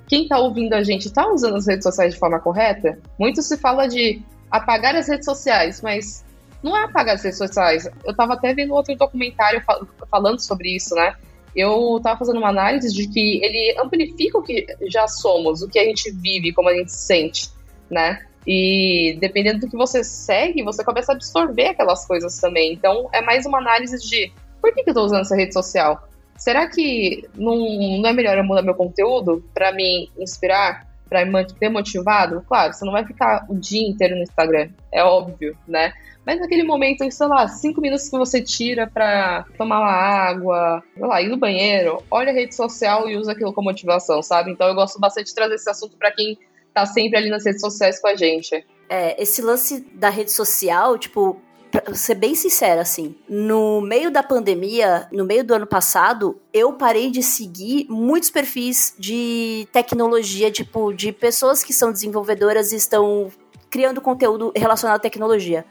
[0.08, 3.00] quem está ouvindo a gente está usando as redes sociais de forma correta?
[3.18, 6.24] Muito se fala de apagar as redes sociais, mas
[6.62, 7.90] não é apagar as redes sociais.
[8.04, 11.16] Eu estava até vendo outro documentário fal falando sobre isso, né?
[11.56, 15.78] Eu estava fazendo uma análise de que ele amplifica o que já somos, o que
[15.78, 17.50] a gente vive, como a gente sente,
[17.90, 18.26] né?
[18.46, 22.74] E dependendo do que você segue, você começa a absorver aquelas coisas também.
[22.74, 24.32] Então, é mais uma análise de
[24.64, 26.08] por que, que eu tô usando essa rede social?
[26.38, 27.58] Será que não,
[28.00, 32.42] não é melhor eu mudar meu conteúdo para me inspirar, para me manter motivado?
[32.48, 35.92] Claro, você não vai ficar o dia inteiro no Instagram, é óbvio, né?
[36.26, 41.06] Mas naquele momento, sei lá, cinco minutos que você tira para tomar uma água, sei
[41.06, 44.50] lá, ir no banheiro, olha a rede social e usa aquilo como motivação, sabe?
[44.50, 46.40] Então eu gosto bastante de trazer esse assunto para quem
[46.74, 48.66] tá sempre ali nas redes sociais com a gente.
[48.90, 51.42] É, esse lance da rede social, tipo,
[51.74, 56.74] pra ser bem sincera, assim, no meio da pandemia, no meio do ano passado, eu
[56.74, 63.32] parei de seguir muitos perfis de tecnologia, tipo, de pessoas que são desenvolvedoras e estão
[63.72, 65.66] criando conteúdo relacionado à tecnologia.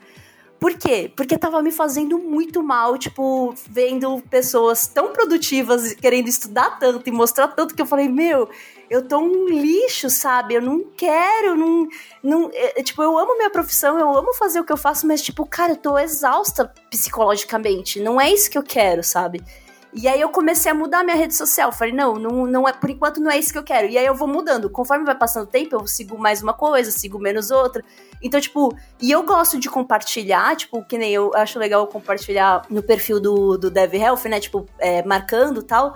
[0.59, 1.11] Por quê?
[1.17, 7.13] Porque tava me fazendo muito mal, tipo, vendo pessoas tão produtivas querendo estudar tanto e
[7.13, 8.49] mostrar tanto que eu falei, meu,
[8.93, 10.53] eu tô um lixo, sabe?
[10.53, 11.89] Eu não quero, não.
[12.23, 15.07] não é, é, tipo, eu amo minha profissão, eu amo fazer o que eu faço,
[15.07, 17.99] mas, tipo, cara, eu tô exausta psicologicamente.
[18.01, 19.43] Não é isso que eu quero, sabe?
[19.95, 21.73] E aí eu comecei a mudar minha rede social.
[21.73, 23.89] Falei, não, não, não é, por enquanto não é isso que eu quero.
[23.89, 24.69] E aí eu vou mudando.
[24.69, 27.83] Conforme vai passando o tempo, eu sigo mais uma coisa, sigo menos outra.
[28.23, 32.83] Então, tipo, e eu gosto de compartilhar, tipo, que nem eu acho legal compartilhar no
[32.83, 34.39] perfil do, do Dev Health, né?
[34.39, 35.95] Tipo, é, marcando tal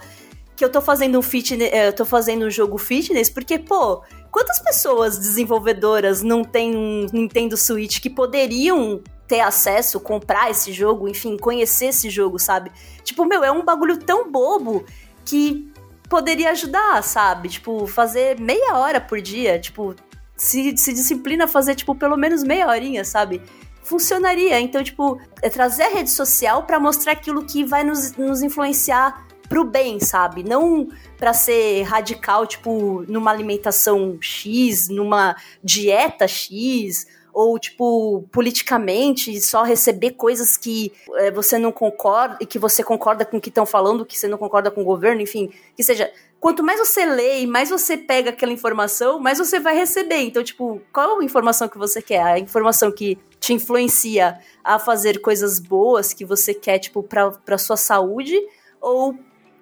[0.56, 4.02] que eu tô fazendo um fitness, é, eu tô fazendo um jogo fitness, porque, pô,
[4.30, 11.08] quantas pessoas desenvolvedoras não têm um Nintendo Switch que poderiam ter acesso, comprar esse jogo,
[11.08, 12.72] enfim, conhecer esse jogo, sabe?
[13.04, 14.84] Tipo, meu, é um bagulho tão bobo
[15.26, 15.70] que
[16.08, 17.48] poderia ajudar, sabe?
[17.50, 19.94] Tipo, fazer meia hora por dia, tipo,
[20.36, 23.42] se, se disciplina a fazer, tipo, pelo menos meia horinha, sabe?
[23.82, 24.58] Funcionaria.
[24.60, 29.26] Então, tipo, é trazer a rede social para mostrar aquilo que vai nos, nos influenciar
[29.48, 30.42] pro bem, sabe?
[30.42, 39.62] Não para ser radical, tipo, numa alimentação X, numa dieta X, ou, tipo, politicamente, só
[39.62, 43.66] receber coisas que é, você não concorda, e que você concorda com o que estão
[43.66, 46.10] falando, que você não concorda com o governo, enfim, que seja.
[46.40, 50.20] Quanto mais você lê e mais você pega aquela informação, mais você vai receber.
[50.20, 52.22] Então, tipo, qual a informação que você quer?
[52.22, 57.76] A informação que te influencia a fazer coisas boas que você quer, tipo, pra sua
[57.76, 58.38] saúde,
[58.80, 59.14] ou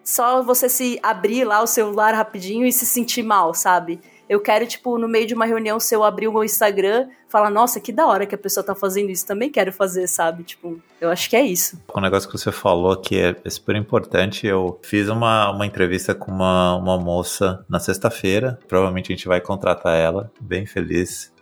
[0.05, 4.00] só você se abrir lá o celular rapidinho e se sentir mal, sabe?
[4.28, 7.50] Eu quero, tipo, no meio de uma reunião, se eu abrir o meu Instagram, falar,
[7.50, 10.44] nossa, que da hora que a pessoa tá fazendo isso, também quero fazer, sabe?
[10.44, 11.78] Tipo, eu acho que é isso.
[11.94, 16.30] Um negócio que você falou que é super importante, eu fiz uma, uma entrevista com
[16.30, 21.32] uma, uma moça na sexta-feira, provavelmente a gente vai contratar ela, bem feliz,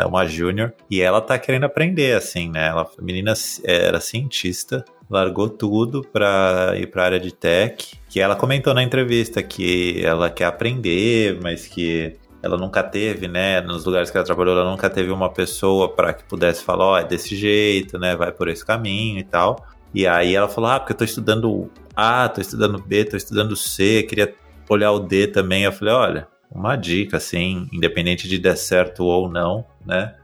[0.00, 2.68] é uma júnior, e ela tá querendo aprender, assim, né?
[2.68, 8.20] Ela, a menina era cientista, largou tudo para ir para a área de tech, que
[8.20, 13.86] ela comentou na entrevista que ela quer aprender, mas que ela nunca teve, né, nos
[13.86, 16.98] lugares que ela trabalhou, ela nunca teve uma pessoa para que pudesse falar, ó, oh,
[16.98, 19.66] é desse jeito, né, vai por esse caminho e tal.
[19.94, 23.56] E aí ela falou, ah, porque eu tô estudando A, tô estudando B, tô estudando
[23.56, 24.34] C, queria
[24.68, 25.64] olhar o D também.
[25.64, 30.14] Eu falei, olha, uma dica, assim, independente de dar certo ou não, né,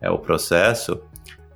[0.00, 1.02] é o processo,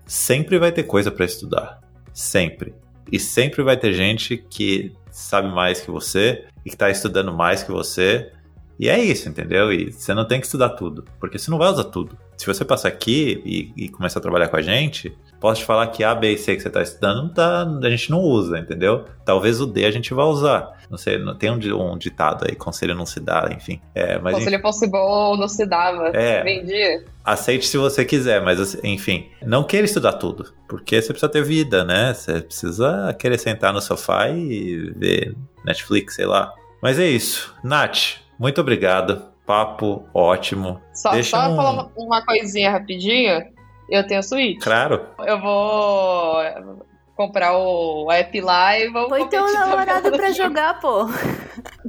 [0.05, 1.81] sempre vai ter coisa para estudar.
[2.13, 2.75] Sempre.
[3.11, 7.63] E sempre vai ter gente que sabe mais que você e que está estudando mais
[7.63, 8.31] que você.
[8.79, 9.73] E é isso, entendeu?
[9.73, 12.17] E você não tem que estudar tudo, porque você não vai usar tudo.
[12.37, 15.87] Se você passar aqui e, e começar a trabalhar com a gente, posso te falar
[15.89, 19.07] que A, B e C que você está estudando, tá, a gente não usa, entendeu?
[19.25, 20.79] Talvez o D a gente vá usar.
[20.91, 23.81] Não sei, não tem um, um ditado aí, conselho não se dá, enfim.
[23.95, 26.09] É, mas, conselho enfim, fosse bom, não se dava.
[26.09, 27.05] É, Vendia.
[27.25, 31.85] Aceite se você quiser, mas enfim, não queira estudar tudo, porque você precisa ter vida,
[31.85, 32.13] né?
[32.13, 35.35] Você precisa querer sentar no sofá e ver
[35.65, 36.53] Netflix, sei lá.
[36.83, 37.55] Mas é isso.
[37.65, 39.23] Nath, muito obrigado.
[39.47, 40.81] Papo ótimo.
[40.95, 41.57] Só, Deixa só um...
[41.57, 43.43] falar uma coisinha rapidinho.
[43.91, 44.63] Eu tenho Switch.
[44.63, 45.05] Claro.
[45.27, 46.87] Eu vou
[47.17, 51.07] comprar o app lá e vamos Põe teu namorado pra jogar, pô.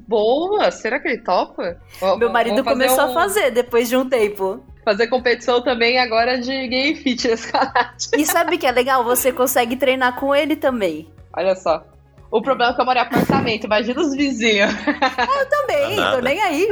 [0.08, 0.72] Boa!
[0.72, 1.78] Será que ele topa?
[2.18, 3.12] Meu marido começou um...
[3.12, 4.62] a fazer depois de um tempo.
[4.84, 7.50] Fazer competição também agora de game fitness,
[8.18, 9.04] E sabe o que é legal?
[9.04, 11.08] Você consegue treinar com ele também.
[11.38, 11.86] Olha só.
[12.32, 14.72] O problema é que eu moro em apartamento, imagina os vizinhos.
[14.74, 16.68] eu também, tô nem aí.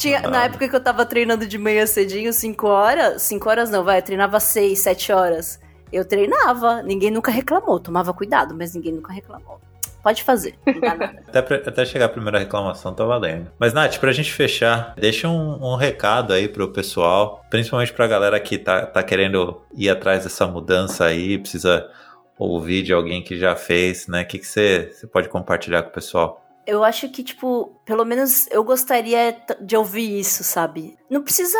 [0.00, 3.20] Tinha, na época que eu tava treinando de manhã cedinho, 5 horas.
[3.20, 5.60] 5 horas não, vai, treinava 6, 7 horas.
[5.92, 9.60] Eu treinava, ninguém nunca reclamou, tomava cuidado, mas ninguém nunca reclamou.
[10.02, 11.22] Pode fazer, não dá nada.
[11.28, 13.50] até, pra, até chegar a primeira reclamação tá valendo.
[13.58, 18.40] Mas, Nath, pra gente fechar, deixa um, um recado aí pro pessoal, principalmente pra galera
[18.40, 21.86] que tá, tá querendo ir atrás dessa mudança aí, precisa
[22.38, 24.22] ouvir de alguém que já fez, né?
[24.22, 26.39] O que, que você, você pode compartilhar com o pessoal?
[26.66, 30.96] Eu acho que, tipo, pelo menos eu gostaria de ouvir isso, sabe?
[31.08, 31.58] Não precisa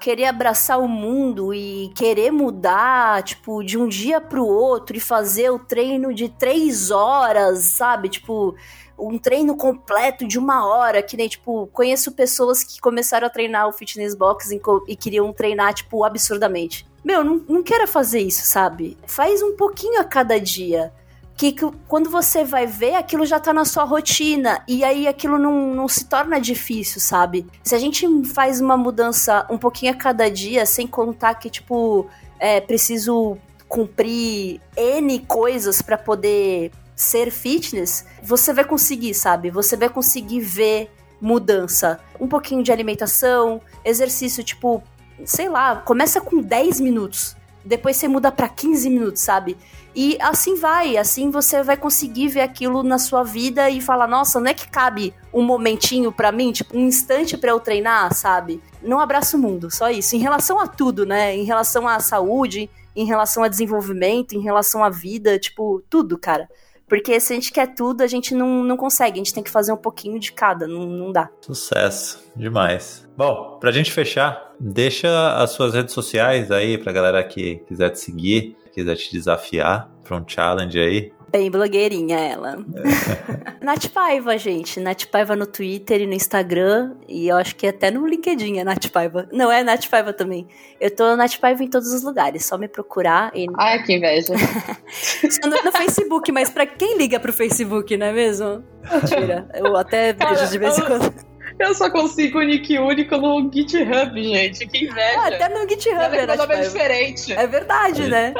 [0.00, 5.50] querer abraçar o mundo e querer mudar, tipo, de um dia pro outro e fazer
[5.50, 8.08] o treino de três horas, sabe?
[8.08, 8.54] Tipo,
[8.98, 13.68] um treino completo de uma hora, que nem, tipo, conheço pessoas que começaram a treinar
[13.68, 14.50] o fitness box
[14.88, 16.86] e queriam treinar, tipo, absurdamente.
[17.04, 18.96] Meu, não, não quero fazer isso, sabe?
[19.06, 20.92] Faz um pouquinho a cada dia
[21.36, 25.38] que, que, quando você vai ver, aquilo já tá na sua rotina e aí aquilo
[25.38, 27.46] não, não se torna difícil, sabe?
[27.62, 32.06] Se a gente faz uma mudança um pouquinho a cada dia, sem contar que, tipo,
[32.38, 33.36] é preciso
[33.68, 39.50] cumprir N coisas para poder ser fitness, você vai conseguir, sabe?
[39.50, 42.00] Você vai conseguir ver mudança.
[42.18, 44.82] Um pouquinho de alimentação, exercício, tipo,
[45.24, 47.36] sei lá, começa com 10 minutos.
[47.66, 49.56] Depois você muda para 15 minutos, sabe?
[49.94, 54.38] E assim vai, assim você vai conseguir ver aquilo na sua vida e falar: nossa,
[54.38, 58.62] não é que cabe um momentinho para mim, tipo, um instante para eu treinar, sabe?
[58.82, 60.14] Não abraço o mundo, só isso.
[60.14, 61.34] Em relação a tudo, né?
[61.34, 66.48] Em relação à saúde, em relação a desenvolvimento, em relação à vida, tipo, tudo, cara.
[66.88, 69.14] Porque se a gente quer tudo, a gente não, não consegue.
[69.14, 71.28] A gente tem que fazer um pouquinho de cada, não, não dá.
[71.40, 73.05] Sucesso, demais.
[73.16, 78.00] Bom, pra gente fechar, deixa as suas redes sociais aí pra galera que quiser te
[78.00, 81.10] seguir quiser te desafiar para um challenge aí.
[81.32, 82.58] Bem blogueirinha ela.
[82.74, 83.64] É.
[83.64, 84.78] Nath Paiva, gente.
[84.78, 86.94] Nath Paiva no Twitter e no Instagram.
[87.08, 89.26] E eu acho que até no LinkedIn é Nath Paiva.
[89.32, 90.46] Não, é Nath Paiva também.
[90.78, 92.44] Eu tô Nath Paiva em todos os lugares.
[92.44, 93.32] Só me procurar.
[93.34, 93.46] E...
[93.58, 94.34] Ai, que inveja.
[95.30, 98.62] Só no, no, Facebook, mas pra quem liga pro Facebook, não é mesmo?
[98.92, 99.48] Mentira.
[99.54, 101.35] Eu até vejo de vez em quando.
[101.58, 104.66] Eu só consigo o nick único no GitHub, gente.
[104.66, 105.20] Que inveja.
[105.20, 107.32] Ah, até no GitHub, é, nome é diferente.
[107.32, 108.34] É verdade, né?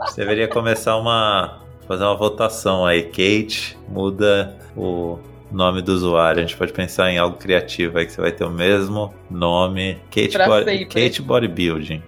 [0.00, 1.62] Você deveria começar uma.
[1.86, 3.02] fazer uma votação aí.
[3.02, 5.18] Kate muda o
[5.52, 6.42] nome do usuário.
[6.42, 10.00] A gente pode pensar em algo criativo aí que você vai ter o mesmo nome.
[10.10, 12.02] Kate, Body, Kate Bodybuilding.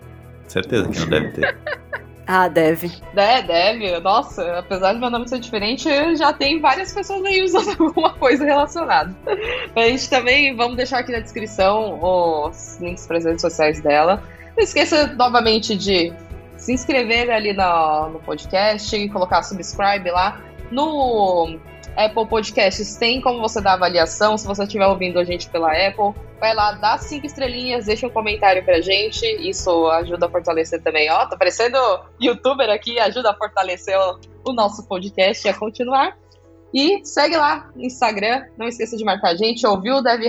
[0.47, 1.57] Certeza que não deve ter.
[2.33, 2.93] Ah, deve.
[3.17, 3.99] É, deve.
[3.99, 8.45] Nossa, apesar do meu nome ser diferente, já tem várias pessoas aí usando alguma coisa
[8.45, 9.13] relacionada.
[9.75, 14.23] A gente também, vamos deixar aqui na descrição os links para as redes sociais dela.
[14.57, 16.13] Não esqueça novamente de
[16.57, 20.41] se inscrever ali no, no podcast, colocar subscribe lá.
[20.71, 21.59] No
[22.05, 24.37] Apple Podcasts tem como você dar avaliação.
[24.37, 28.11] Se você estiver ouvindo a gente pela Apple, vai lá, dá cinco estrelinhas, deixa um
[28.11, 29.25] comentário pra gente.
[29.27, 31.11] Isso ajuda a fortalecer também.
[31.11, 31.79] Ó, tá parecendo
[32.21, 33.97] youtuber aqui, ajuda a fortalecer
[34.45, 36.17] o, nosso podcast a continuar.
[36.73, 39.67] E segue lá no Instagram, não esqueça de marcar a gente.
[39.67, 40.23] Ouviu o Dev?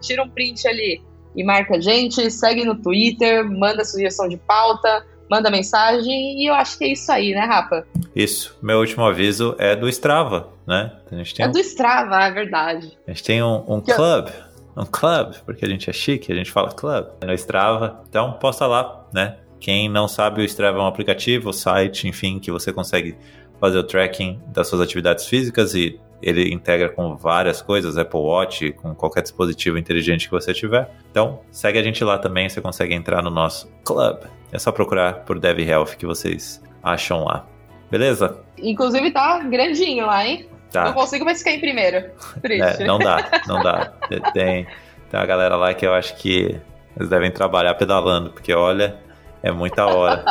[0.00, 1.02] Tira um print ali
[1.34, 2.30] e marca a gente.
[2.30, 7.10] Segue no Twitter, manda sugestão de pauta manda mensagem e eu acho que é isso
[7.10, 7.86] aí, né, Rafa?
[8.14, 8.56] Isso.
[8.62, 10.92] Meu último aviso é do Strava, né?
[11.10, 11.52] A gente tem é um...
[11.52, 12.96] do Strava, é verdade.
[13.06, 14.28] A gente tem um, um club,
[14.76, 18.02] um club, porque a gente é chique, a gente fala club no Strava.
[18.08, 19.36] Então, posta lá, né?
[19.60, 23.16] Quem não sabe, o Strava é um aplicativo, site, enfim, que você consegue
[23.58, 28.72] fazer o tracking das suas atividades físicas e ele integra com várias coisas, Apple Watch,
[28.72, 30.90] com qualquer dispositivo inteligente que você tiver.
[31.10, 34.24] Então, segue a gente lá também, você consegue entrar no nosso club.
[34.54, 37.44] É só procurar por Dev Health que vocês acham lá.
[37.90, 38.38] Beleza?
[38.56, 40.48] Inclusive tá grandinho lá, hein?
[40.70, 40.84] Tá.
[40.84, 42.08] Não consigo mais ficar em primeiro.
[42.40, 42.82] Triste.
[42.82, 43.92] É, não dá, não dá.
[44.32, 46.56] Tem, tem uma galera lá que eu acho que
[46.96, 48.96] eles devem trabalhar pedalando, porque olha,
[49.42, 50.24] é muita hora.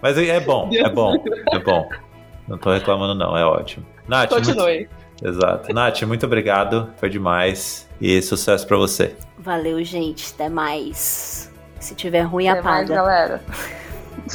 [0.00, 1.14] Mas é bom, é bom,
[1.52, 1.86] é bom.
[2.48, 3.84] Não tô reclamando, não, é ótimo.
[4.08, 4.88] Nath, Continue.
[4.88, 4.90] Muito...
[5.22, 5.72] Exato.
[5.74, 6.90] Nath, muito obrigado.
[6.96, 7.86] Foi demais.
[8.00, 9.14] E sucesso para você.
[9.38, 10.32] Valeu, gente.
[10.34, 11.52] Até mais.
[11.86, 12.82] Se tiver ruim, Até apaga.
[12.82, 13.44] Até mais, galera.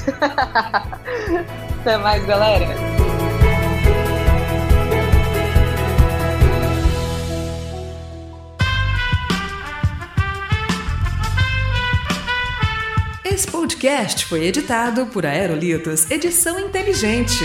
[1.81, 2.65] Até mais, galera.
[13.25, 17.43] Esse podcast foi editado por Aerolitos Edição Inteligente.